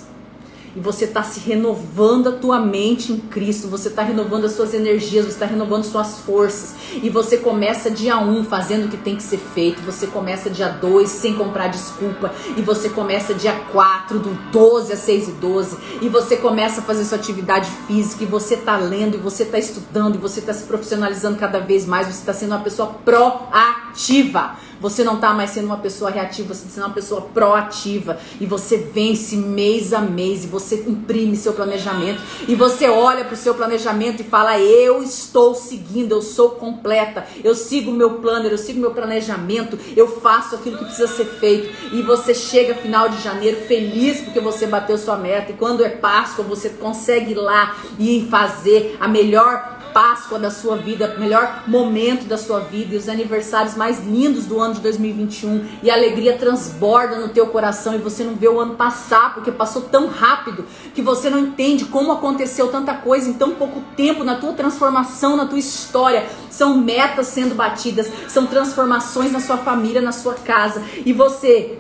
e 0.77 0.81
você 0.81 1.07
está 1.07 1.23
se 1.23 1.41
renovando 1.41 2.29
a 2.29 2.33
tua 2.33 2.61
mente 2.61 3.11
em 3.11 3.19
Cristo, 3.19 3.67
você 3.67 3.89
está 3.89 4.03
renovando 4.03 4.45
as 4.45 4.53
suas 4.53 4.75
energias, 4.75 5.25
você 5.25 5.33
está 5.33 5.47
renovando 5.47 5.85
suas 5.85 6.19
forças, 6.19 6.75
e 7.03 7.09
você 7.09 7.39
começa 7.39 7.91
dia 7.91 8.19
1 8.19 8.31
um, 8.31 8.45
fazendo 8.45 8.85
o 8.85 8.89
que 8.89 8.99
tem 8.99 9.17
que 9.17 9.23
ser 9.23 9.39
feito, 9.39 9.81
você 9.81 10.07
começa 10.07 10.51
dia 10.51 10.69
2 10.69 11.09
sem 11.09 11.35
comprar 11.35 11.69
desculpa, 11.69 12.31
e 12.57 12.61
você 12.61 12.91
começa 12.91 13.33
dia 13.33 13.55
4, 13.73 14.19
do 14.19 14.35
12 14.53 14.93
a 14.93 14.97
6 14.97 15.29
e 15.29 15.33
12, 15.33 15.77
e 16.03 16.09
você 16.11 16.37
começa 16.37 16.83
a 16.83 16.85
fazer 16.85 17.07
sua 17.07 17.17
atividade 17.17 17.71
física, 17.87 18.23
e 18.23 18.27
você 18.27 18.55
está 18.55 18.77
lendo, 18.77 19.15
e 19.15 19.19
você 19.19 19.45
está 19.45 19.59
estudando, 19.59 20.17
e 20.17 20.19
você 20.19 20.41
está 20.41 20.53
se 20.53 20.65
profissionalizando 20.65 21.39
cada 21.39 21.59
vez 21.59 21.87
mais, 21.87 22.07
você 22.07 22.21
está 22.21 22.35
sendo 22.35 22.51
uma 22.51 22.61
pessoa 22.61 22.89
proativa 23.03 23.86
reativa. 23.97 24.57
Você 24.79 25.03
não 25.03 25.15
está 25.15 25.33
mais 25.33 25.51
sendo 25.51 25.65
uma 25.65 25.79
pessoa 25.79 26.11
reativa, 26.11 26.53
você 26.53 26.67
está 26.67 26.75
sendo 26.75 26.85
uma 26.85 26.95
pessoa 26.95 27.23
proativa. 27.23 28.19
E 28.39 28.45
você 28.45 28.77
vence 28.77 29.35
mês 29.35 29.95
a 29.95 30.01
mês 30.01 30.45
e 30.45 30.47
você 30.47 30.85
imprime 30.87 31.35
seu 31.35 31.55
planejamento. 31.55 32.21
E 32.47 32.55
você 32.55 32.87
olha 32.87 33.25
para 33.25 33.33
o 33.33 33.39
seu 33.39 33.55
planejamento 33.55 34.21
e 34.21 34.25
fala: 34.25 34.59
Eu 34.59 35.03
estou 35.03 35.55
seguindo, 35.55 36.13
eu 36.13 36.21
sou 36.21 36.51
completa. 36.51 37.27
Eu 37.43 37.55
sigo 37.55 37.91
meu 37.91 38.17
plano, 38.17 38.47
eu 38.47 38.59
sigo 38.59 38.79
meu 38.79 38.91
planejamento. 38.91 39.79
Eu 39.97 40.21
faço 40.21 40.57
aquilo 40.57 40.77
que 40.77 40.85
precisa 40.85 41.09
ser 41.09 41.25
feito. 41.25 41.95
E 41.95 42.03
você 42.03 42.35
chega 42.35 42.75
final 42.75 43.09
de 43.09 43.23
janeiro 43.23 43.63
feliz 43.67 44.21
porque 44.21 44.41
você 44.41 44.67
bateu 44.67 44.99
sua 44.99 45.17
meta. 45.17 45.53
E 45.53 45.55
quando 45.55 45.83
é 45.83 45.89
Páscoa, 45.89 46.45
você 46.45 46.69
consegue 46.69 47.33
ir 47.33 47.37
lá 47.37 47.77
e 47.99 48.29
fazer 48.31 48.99
a 49.01 49.09
melhor 49.09 49.76
Páscoa 49.97 50.39
da 50.39 50.51
sua 50.51 50.77
vida, 50.77 51.17
melhor 51.17 51.63
momento 51.67 52.27
da 52.27 52.37
sua 52.37 52.61
vida 52.61 52.95
e 52.95 52.99
os 52.99 53.09
aniversários 53.09 53.75
mais 53.75 54.05
lindos 54.05 54.45
do 54.45 54.61
ano 54.61 54.75
de 54.75 54.81
2021 54.81 55.65
e 55.83 55.91
a 55.91 55.95
alegria 55.95 56.37
transborda 56.37 57.17
no 57.17 57.31
teu 57.31 57.47
coração 57.47 57.95
e 57.95 57.99
você 57.99 58.23
não 58.23 58.35
vê 58.35 58.47
o 58.47 58.61
ano 58.61 58.75
passar 58.75 59.33
porque 59.33 59.51
passou 59.51 59.81
tão 59.81 60.09
rápido 60.09 60.67
que 60.95 61.01
você 61.01 61.31
não 61.31 61.39
entende 61.39 61.87
como 61.87 62.13
aconteceu 62.13 62.69
tanta 62.69 62.93
coisa 62.93 63.31
em 63.31 63.33
tão 63.33 63.55
pouco 63.55 63.81
tempo 63.97 64.23
na 64.23 64.35
tua 64.35 64.53
transformação, 64.53 65.35
na 65.35 65.47
tua 65.47 65.59
história. 65.59 66.27
São 66.51 66.77
metas 66.77 67.29
sendo 67.29 67.55
batidas, 67.55 68.13
são 68.29 68.45
transformações 68.45 69.33
na 69.33 69.41
sua 69.41 69.57
família, 69.57 70.03
na 70.03 70.13
sua 70.13 70.35
casa 70.35 70.83
e 71.07 71.13
você 71.15 71.79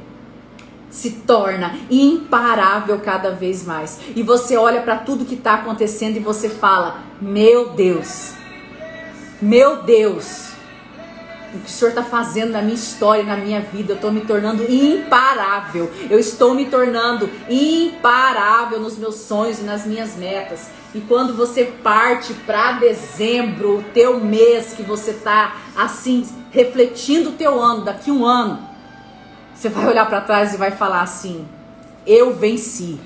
se 0.97 1.11
torna 1.11 1.77
imparável 1.91 2.99
cada 3.01 3.31
vez 3.31 3.67
mais. 3.67 4.01
E 4.17 4.23
você 4.23 4.57
olha 4.57 4.81
para 4.81 4.97
tudo 4.97 5.27
que 5.27 5.35
está 5.35 5.55
acontecendo 5.55 6.17
e 6.17 6.21
você 6.21 6.49
fala: 6.49 7.03
Meu 7.21 7.69
Deus, 7.71 8.33
meu 9.41 9.83
Deus, 9.83 10.53
o 11.55 11.59
que 11.59 11.67
o 11.67 11.71
Senhor 11.71 11.91
está 11.91 12.03
fazendo 12.03 12.53
na 12.53 12.63
minha 12.63 12.75
história, 12.75 13.23
na 13.23 13.37
minha 13.37 13.61
vida, 13.61 13.93
eu 13.93 13.97
estou 13.97 14.11
me 14.11 14.23
tornando 14.23 14.63
imparável. 14.73 15.93
Eu 16.09 16.19
estou 16.19 16.55
me 16.55 16.65
tornando 16.65 17.29
imparável 17.47 18.81
nos 18.81 18.97
meus 18.97 19.17
sonhos 19.17 19.59
e 19.59 19.65
nas 19.65 19.85
minhas 19.85 20.17
metas. 20.17 20.71
E 20.95 21.01
quando 21.03 21.37
você 21.37 21.65
parte 21.65 22.33
para 22.33 22.73
dezembro, 22.73 23.81
o 23.81 23.83
teu 23.93 24.19
mês 24.19 24.73
que 24.73 24.83
você 24.83 25.11
está 25.11 25.57
assim 25.77 26.27
refletindo 26.51 27.31
o 27.31 27.33
teu 27.35 27.61
ano, 27.61 27.85
daqui 27.85 28.11
um 28.11 28.25
ano, 28.25 28.76
você 29.57 29.71
vai 29.71 29.87
olhar 29.87 30.07
para 30.07 30.21
trás 30.21 30.53
e 30.53 30.57
vai 30.59 30.71
falar 30.71 31.01
assim: 31.01 31.47
Eu 32.07 32.35
venci. 32.35 32.99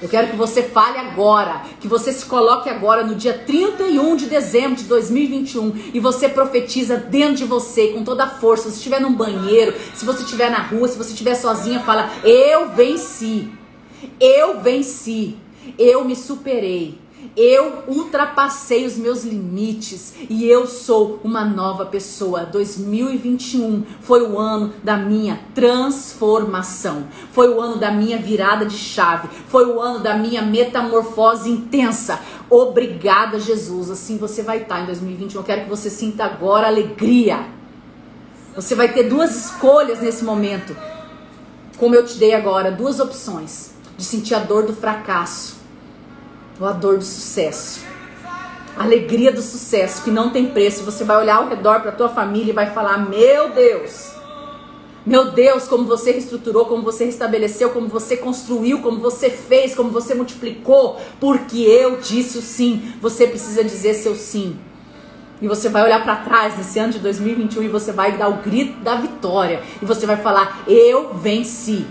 Eu 0.00 0.08
quero 0.08 0.28
que 0.28 0.36
você 0.36 0.62
fale 0.62 0.96
agora, 0.96 1.62
que 1.80 1.88
você 1.88 2.12
se 2.12 2.24
coloque 2.24 2.70
agora 2.70 3.04
no 3.04 3.16
dia 3.16 3.34
31 3.34 4.14
de 4.14 4.26
dezembro 4.26 4.76
de 4.76 4.84
2021 4.84 5.90
e 5.92 5.98
você 5.98 6.28
profetiza 6.28 6.96
dentro 6.96 7.34
de 7.34 7.44
você 7.44 7.88
com 7.88 8.04
toda 8.04 8.24
a 8.24 8.28
força. 8.28 8.70
Se 8.70 8.76
estiver 8.76 9.00
num 9.00 9.12
banheiro, 9.12 9.74
se 9.94 10.04
você 10.04 10.22
estiver 10.22 10.50
na 10.50 10.62
rua, 10.62 10.86
se 10.86 10.96
você 10.96 11.10
estiver 11.10 11.34
sozinha, 11.34 11.80
fala: 11.80 12.10
Eu 12.24 12.70
venci. 12.70 13.50
Eu 14.18 14.60
venci. 14.60 15.36
Eu 15.76 16.04
me 16.04 16.16
superei. 16.16 16.98
Eu 17.36 17.84
ultrapassei 17.86 18.84
os 18.84 18.96
meus 18.96 19.24
limites 19.24 20.12
e 20.28 20.44
eu 20.46 20.66
sou 20.66 21.20
uma 21.22 21.44
nova 21.44 21.86
pessoa. 21.86 22.44
2021 22.44 23.84
foi 24.00 24.22
o 24.22 24.38
ano 24.38 24.72
da 24.82 24.96
minha 24.96 25.40
transformação. 25.54 27.06
Foi 27.32 27.48
o 27.48 27.60
ano 27.60 27.76
da 27.76 27.90
minha 27.90 28.18
virada 28.18 28.66
de 28.66 28.76
chave. 28.76 29.28
Foi 29.48 29.66
o 29.66 29.80
ano 29.80 30.00
da 30.00 30.16
minha 30.16 30.42
metamorfose 30.42 31.50
intensa. 31.50 32.20
Obrigada, 32.50 33.38
Jesus. 33.38 33.90
Assim 33.90 34.16
você 34.16 34.42
vai 34.42 34.62
estar 34.62 34.80
em 34.80 34.86
2021. 34.86 35.40
Eu 35.40 35.44
quero 35.44 35.62
que 35.62 35.70
você 35.70 35.90
sinta 35.90 36.24
agora 36.24 36.66
alegria. 36.66 37.46
Você 38.54 38.74
vai 38.74 38.92
ter 38.92 39.04
duas 39.04 39.36
escolhas 39.36 40.00
nesse 40.00 40.24
momento. 40.24 40.76
Como 41.76 41.94
eu 41.94 42.04
te 42.04 42.18
dei 42.18 42.34
agora, 42.34 42.72
duas 42.72 42.98
opções 42.98 43.70
de 43.96 44.04
sentir 44.04 44.34
a 44.34 44.40
dor 44.40 44.66
do 44.66 44.74
fracasso 44.74 45.57
a 46.66 46.72
dor 46.72 46.98
do 46.98 47.04
sucesso. 47.04 47.80
A 48.76 48.84
alegria 48.84 49.32
do 49.32 49.42
sucesso 49.42 50.02
que 50.02 50.10
não 50.10 50.30
tem 50.30 50.46
preço. 50.46 50.84
Você 50.84 51.04
vai 51.04 51.16
olhar 51.16 51.36
ao 51.36 51.48
redor 51.48 51.80
para 51.80 51.92
tua 51.92 52.08
família 52.08 52.50
e 52.50 52.54
vai 52.54 52.70
falar: 52.72 53.08
"Meu 53.08 53.50
Deus! 53.50 54.18
Meu 55.08 55.30
Deus, 55.30 55.66
como 55.66 55.84
você 55.84 56.12
reestruturou, 56.12 56.66
como 56.66 56.82
você 56.82 57.06
restabeleceu, 57.06 57.70
como 57.70 57.88
você 57.88 58.14
construiu, 58.14 58.82
como 58.82 59.00
você 59.00 59.30
fez, 59.30 59.74
como 59.74 59.88
você 59.88 60.14
multiplicou, 60.14 61.00
porque 61.18 61.60
eu 61.60 61.98
disse 61.98 62.36
o 62.36 62.42
sim. 62.42 62.92
Você 63.00 63.26
precisa 63.26 63.64
dizer 63.64 63.94
seu 63.94 64.14
sim. 64.14 64.58
E 65.40 65.48
você 65.48 65.68
vai 65.68 65.82
olhar 65.82 66.02
para 66.02 66.16
trás 66.16 66.58
nesse 66.58 66.78
ano 66.78 66.92
de 66.92 66.98
2021 66.98 67.62
e 67.62 67.68
você 67.68 67.90
vai 67.92 68.18
dar 68.18 68.28
o 68.28 68.42
grito 68.42 68.80
da 68.80 68.96
vitória. 68.96 69.62
E 69.80 69.84
você 69.84 70.04
vai 70.04 70.16
falar: 70.16 70.64
Eu 70.66 71.14
venci. 71.14 71.86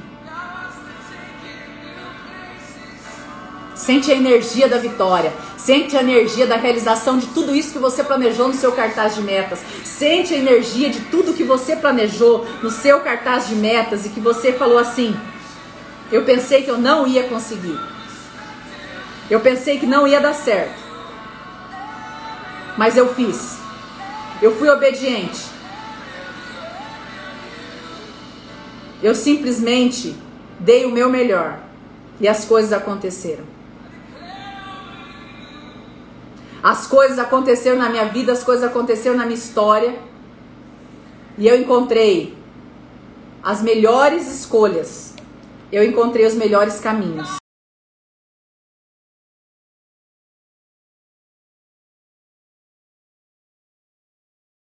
Sente 3.78 4.12
a 4.12 4.16
energia 4.16 4.68
da 4.68 4.78
vitória. 4.78 5.32
Sente 5.56 5.96
a 5.96 6.02
energia 6.02 6.48
da 6.48 6.58
realização 6.58 7.18
de 7.18 7.28
tudo 7.28 7.56
isso 7.56 7.72
que 7.72 7.80
você 7.80 8.04
planejou 8.04 8.48
no 8.48 8.54
seu 8.54 8.72
cartaz 8.72 9.16
de 9.16 9.22
metas. 9.22 9.60
Sente 9.86 10.34
a 10.34 10.38
energia 10.38 10.90
de 10.90 11.02
tudo 11.02 11.34
que 11.34 11.44
você 11.44 11.76
planejou 11.76 12.46
no 12.64 12.72
seu 12.72 13.02
cartaz 13.02 13.48
de 13.48 13.56
metas 13.56 14.06
e 14.06 14.10
que 14.10 14.20
você 14.20 14.52
falou 14.52 14.80
assim: 14.80 15.16
eu 16.12 16.24
pensei 16.24 16.64
que 16.64 16.72
eu 16.72 16.78
não 16.78 17.06
ia 17.06 17.24
conseguir. 17.24 17.80
Eu 19.30 19.42
pensei 19.42 19.78
que 19.78 19.86
não 19.86 20.08
ia 20.08 20.20
dar 20.20 20.34
certo. 20.34 20.80
Mas 22.78 22.98
eu 22.98 23.14
fiz. 23.14 23.58
Eu 24.42 24.56
fui 24.56 24.70
obediente. 24.70 25.46
Eu 29.04 29.14
simplesmente 29.14 30.16
dei 30.60 30.86
o 30.86 30.92
meu 30.92 31.10
melhor 31.10 31.60
e 32.20 32.28
as 32.28 32.46
coisas 32.46 32.74
aconteceram. 32.74 33.57
As 36.62 36.88
coisas 36.88 37.20
aconteceram 37.20 37.78
na 37.78 37.90
minha 37.90 38.06
vida, 38.06 38.32
as 38.32 38.44
coisas 38.44 38.64
aconteceram 38.64 39.16
na 39.16 39.26
minha 39.26 39.38
história. 39.38 39.98
E 41.38 41.48
eu 41.48 41.60
encontrei 41.60 42.36
as 43.44 43.62
melhores 43.62 44.28
escolhas. 44.28 45.14
Eu 45.72 45.84
encontrei 45.84 46.26
os 46.26 46.34
melhores 46.34 46.80
caminhos. 46.80 47.38